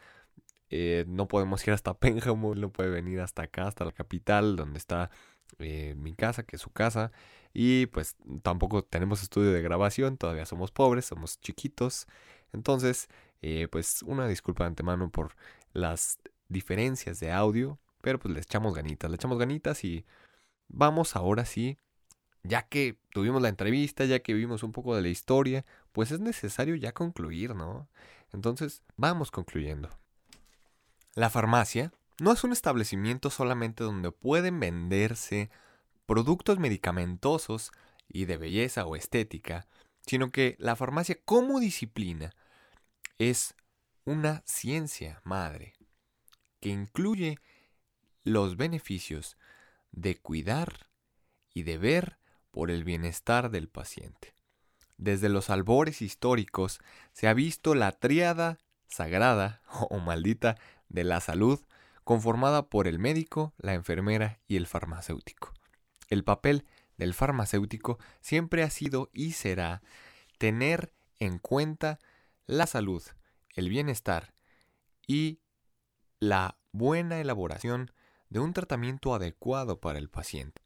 Eh, 0.71 1.05
no 1.09 1.29
podemos 1.29 1.67
ir 1.67 1.75
hasta 1.75 1.95
Pénjamo, 1.99 2.55
no 2.55 2.71
puede 2.73 2.91
venir 2.91 3.21
hasta 3.21 3.43
acá, 3.43 3.67
hasta 3.69 3.85
la 3.85 3.93
capital, 3.93 4.57
donde 4.57 4.79
está 4.79 5.11
eh, 5.59 5.95
mi 5.97 6.15
casa, 6.15 6.45
que 6.45 6.57
es 6.57 6.63
su 6.63 6.71
casa. 6.71 7.13
Y 7.53 7.87
pues 7.87 8.17
tampoco 8.43 8.83
tenemos 8.85 9.23
estudio 9.23 9.53
de 9.53 9.63
grabación, 9.63 10.17
todavía 10.17 10.47
somos 10.47 10.71
pobres, 10.71 11.07
somos 11.07 11.41
chiquitos. 11.41 12.07
Entonces, 12.53 13.09
pues 13.71 14.03
una 14.03 14.27
disculpa 14.29 14.65
de 14.65 14.69
antemano 14.69 15.11
por 15.11 15.35
las 15.73 16.19
diferencias 16.49 17.21
de 17.21 17.33
audio, 17.33 17.79
pero 18.03 18.19
pues 18.19 18.35
le 18.35 18.41
echamos 18.41 18.75
ganitas, 18.75 19.11
le 19.11 19.17
echamos 19.17 19.39
ganitas 19.39 19.85
y 19.85 20.07
vamos 20.69 21.17
ahora 21.17 21.45
sí 21.45 21.79
ya 22.43 22.63
que 22.63 22.99
tuvimos 23.11 23.43
la 23.43 23.49
entrevista, 23.49 24.05
ya 24.05 24.21
que 24.21 24.35
vimos 24.35 24.63
un 24.63 24.73
poco 24.73 24.95
de 24.97 25.03
la 25.03 25.09
historia, 25.09 25.65
pues 25.93 26.11
es 26.11 26.21
necesario 26.21 26.75
ya 26.75 26.93
concluir, 26.93 27.55
¿no? 27.55 27.89
Entonces, 28.33 28.83
vamos 28.97 29.31
concluyendo. 29.31 29.91
La 31.15 31.31
farmacia 31.31 31.93
no 32.19 32.33
es 32.33 32.43
un 32.45 32.53
establecimiento 32.53 33.31
solamente 33.31 33.85
donde 33.85 34.11
pueden 34.11 34.59
venderse 34.59 35.51
productos 36.07 36.59
medicamentosos 36.59 37.71
y 38.09 38.25
de 38.25 38.37
belleza 38.37 38.87
o 38.87 38.97
estética, 38.97 39.67
sino 40.07 40.31
que 40.31 40.57
la 40.59 40.77
farmacia 40.77 41.19
como 41.25 41.61
disciplina 41.61 42.35
es 43.19 43.55
una 44.05 44.43
ciencia 44.47 45.21
madre 45.25 45.75
que 46.61 46.71
incluye 46.71 47.39
los 48.25 48.57
beneficios 48.57 49.37
de 49.91 50.17
cuidar 50.17 50.89
y 51.55 51.65
de 51.65 51.79
ver 51.79 52.19
por 52.53 52.71
el 52.71 52.85
bienestar 52.85 53.51
del 53.51 53.69
paciente. 53.69 54.35
Desde 54.99 55.29
los 55.29 55.51
albores 55.51 56.01
históricos 56.01 56.79
se 57.13 57.27
ha 57.27 57.35
visto 57.35 57.75
la 57.75 57.91
tríada 57.91 58.59
sagrada 58.87 59.63
o 59.91 59.99
maldita 59.99 60.57
de 60.89 61.03
la 61.03 61.21
salud 61.21 61.59
conformada 62.05 62.69
por 62.69 62.87
el 62.87 62.99
médico, 62.99 63.53
la 63.59 63.75
enfermera 63.75 64.39
y 64.47 64.57
el 64.57 64.67
farmacéutico. 64.67 65.53
El 66.09 66.25
papel 66.25 66.67
del 66.97 67.15
farmacéutico 67.15 67.99
siempre 68.21 68.63
ha 68.63 68.71
sido 68.71 69.11
y 69.13 69.33
será 69.33 69.83
tener 70.39 70.93
en 71.19 71.39
cuenta 71.39 71.99
la 72.47 72.67
salud, 72.67 73.03
el 73.55 73.69
bienestar 73.69 74.35
y 75.07 75.41
la 76.19 76.59
buena 76.73 77.21
elaboración 77.21 77.93
de 78.29 78.41
un 78.41 78.53
tratamiento 78.53 79.15
adecuado 79.15 79.81
para 79.81 79.99
el 79.99 80.09
paciente. 80.09 80.62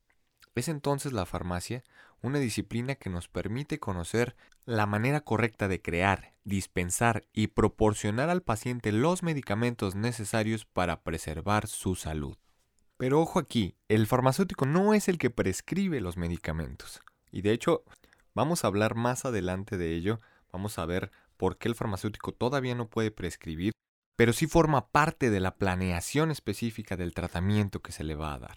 Es 0.56 0.68
entonces 0.68 1.12
la 1.12 1.26
farmacia 1.26 1.84
una 2.22 2.38
disciplina 2.38 2.94
que 2.94 3.10
nos 3.10 3.28
permite 3.28 3.78
conocer 3.78 4.34
la 4.64 4.86
manera 4.86 5.20
correcta 5.20 5.68
de 5.68 5.82
crear, 5.82 6.32
dispensar 6.44 7.26
y 7.34 7.48
proporcionar 7.48 8.30
al 8.30 8.42
paciente 8.42 8.90
los 8.90 9.22
medicamentos 9.22 9.94
necesarios 9.94 10.64
para 10.64 11.02
preservar 11.02 11.68
su 11.68 11.94
salud. 11.94 12.38
Pero 12.96 13.20
ojo 13.20 13.38
aquí, 13.38 13.76
el 13.88 14.06
farmacéutico 14.06 14.64
no 14.64 14.94
es 14.94 15.08
el 15.08 15.18
que 15.18 15.28
prescribe 15.28 16.00
los 16.00 16.16
medicamentos. 16.16 17.02
Y 17.30 17.42
de 17.42 17.52
hecho, 17.52 17.84
vamos 18.34 18.64
a 18.64 18.68
hablar 18.68 18.94
más 18.94 19.26
adelante 19.26 19.76
de 19.76 19.94
ello, 19.94 20.20
vamos 20.50 20.78
a 20.78 20.86
ver 20.86 21.10
por 21.36 21.58
qué 21.58 21.68
el 21.68 21.74
farmacéutico 21.74 22.32
todavía 22.32 22.74
no 22.74 22.88
puede 22.88 23.10
prescribir, 23.10 23.72
pero 24.16 24.32
sí 24.32 24.46
forma 24.46 24.88
parte 24.88 25.28
de 25.28 25.40
la 25.40 25.56
planeación 25.56 26.30
específica 26.30 26.96
del 26.96 27.12
tratamiento 27.12 27.82
que 27.82 27.92
se 27.92 28.04
le 28.04 28.14
va 28.14 28.32
a 28.32 28.38
dar. 28.38 28.56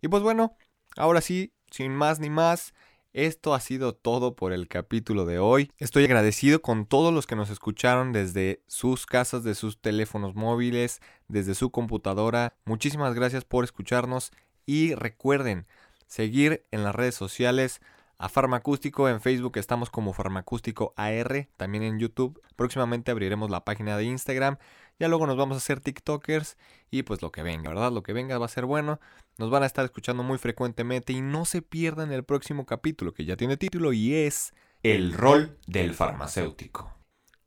Y 0.00 0.08
pues 0.08 0.22
bueno, 0.22 0.56
ahora 0.96 1.20
sí, 1.20 1.52
sin 1.70 1.92
más 1.92 2.20
ni 2.20 2.30
más, 2.30 2.74
esto 3.14 3.54
ha 3.54 3.60
sido 3.60 3.94
todo 3.94 4.34
por 4.34 4.52
el 4.52 4.66
capítulo 4.66 5.24
de 5.24 5.38
hoy. 5.38 5.70
Estoy 5.78 6.04
agradecido 6.04 6.60
con 6.60 6.84
todos 6.84 7.14
los 7.14 7.28
que 7.28 7.36
nos 7.36 7.48
escucharon 7.48 8.12
desde 8.12 8.62
sus 8.66 9.06
casas, 9.06 9.44
de 9.44 9.54
sus 9.54 9.80
teléfonos 9.80 10.34
móviles, 10.34 11.00
desde 11.28 11.54
su 11.54 11.70
computadora. 11.70 12.56
Muchísimas 12.64 13.14
gracias 13.14 13.44
por 13.44 13.62
escucharnos 13.62 14.32
y 14.66 14.94
recuerden 14.94 15.66
seguir 16.06 16.66
en 16.72 16.82
las 16.82 16.94
redes 16.94 17.14
sociales 17.14 17.80
a 18.18 18.28
Farmacústico. 18.28 19.08
En 19.08 19.20
Facebook 19.20 19.58
estamos 19.58 19.90
como 19.90 20.12
Farmacústico 20.12 20.92
AR, 20.96 21.48
también 21.56 21.84
en 21.84 22.00
YouTube. 22.00 22.40
Próximamente 22.56 23.10
abriremos 23.10 23.48
la 23.48 23.64
página 23.64 23.96
de 23.96 24.04
Instagram. 24.04 24.58
Ya 24.98 25.08
luego 25.08 25.26
nos 25.26 25.36
vamos 25.36 25.56
a 25.56 25.58
hacer 25.58 25.80
TikTokers 25.80 26.56
y 26.90 27.02
pues 27.02 27.20
lo 27.20 27.32
que 27.32 27.42
venga, 27.42 27.70
¿verdad? 27.70 27.92
Lo 27.92 28.02
que 28.02 28.12
venga 28.12 28.38
va 28.38 28.46
a 28.46 28.48
ser 28.48 28.64
bueno. 28.64 29.00
Nos 29.38 29.50
van 29.50 29.64
a 29.64 29.66
estar 29.66 29.84
escuchando 29.84 30.22
muy 30.22 30.38
frecuentemente 30.38 31.12
y 31.12 31.20
no 31.20 31.44
se 31.44 31.62
pierdan 31.62 32.12
el 32.12 32.24
próximo 32.24 32.64
capítulo 32.66 33.12
que 33.12 33.24
ya 33.24 33.36
tiene 33.36 33.56
título 33.56 33.92
y 33.92 34.14
es 34.14 34.54
El 34.82 35.12
rol 35.12 35.58
del 35.66 35.94
farmacéutico. 35.94 36.94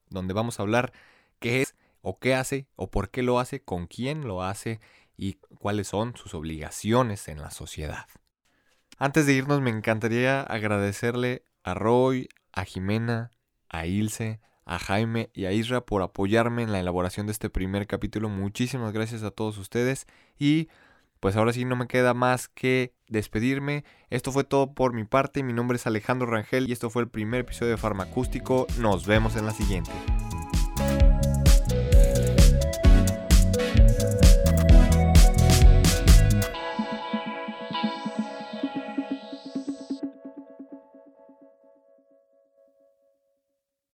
Donde 0.10 0.34
vamos 0.34 0.60
a 0.60 0.64
hablar 0.64 0.92
qué 1.40 1.62
es 1.62 1.76
o 2.02 2.20
qué 2.20 2.36
hace 2.36 2.68
o 2.76 2.92
por 2.92 3.10
qué 3.10 3.24
lo 3.24 3.40
hace, 3.40 3.62
con 3.62 3.88
quién 3.88 4.28
lo 4.28 4.44
hace 4.44 4.82
y 5.16 5.34
cuáles 5.60 5.88
son 5.88 6.16
sus 6.18 6.34
obligaciones 6.34 7.28
en 7.30 7.42
la 7.42 7.52
sociedad. 7.52 8.08
Antes 8.98 9.26
de 9.26 9.34
irnos 9.34 9.62
me 9.62 9.70
encantaría 9.70 10.42
agradecerle 10.42 11.44
a 11.64 11.74
Roy, 11.74 12.30
a 12.52 12.66
Jimena, 12.66 13.32
a 13.70 13.86
Ilse, 13.86 14.40
a 14.68 14.78
Jaime 14.80 15.30
y 15.34 15.46
a 15.46 15.54
Isra 15.54 15.82
por 15.82 16.02
apoyarme 16.04 16.62
en 16.62 16.72
la 16.72 16.80
elaboración 16.80 17.26
de 17.26 17.32
este 17.32 17.50
primer 17.50 17.88
capítulo. 17.88 18.30
Muchísimas 18.30 18.94
gracias 18.94 19.24
a 19.24 19.32
todos 19.32 19.58
ustedes 19.58 20.06
y 20.38 20.68
pues 21.20 21.36
ahora 21.36 21.54
sí 21.54 21.66
no 21.66 21.76
me 21.76 21.88
queda 21.88 22.14
más 22.14 22.48
que 22.50 22.94
despedirme. 23.08 23.86
Esto 24.10 24.32
fue 24.32 24.44
todo 24.44 24.74
por 24.74 24.94
mi 24.94 25.06
parte. 25.06 25.42
Mi 25.42 25.54
nombre 25.54 25.78
es 25.78 25.88
Alejandro 25.88 26.28
Rangel 26.28 26.70
y 26.70 26.74
esto 26.74 26.90
fue 26.90 27.02
el 27.02 27.10
primer 27.10 27.42
episodio 27.42 27.72
de 27.72 27.78
Farmacústico. 27.78 28.68
Nos 28.80 29.08
vemos 29.08 29.36
en 29.36 29.46
la 29.46 29.54
siguiente. 29.54 29.92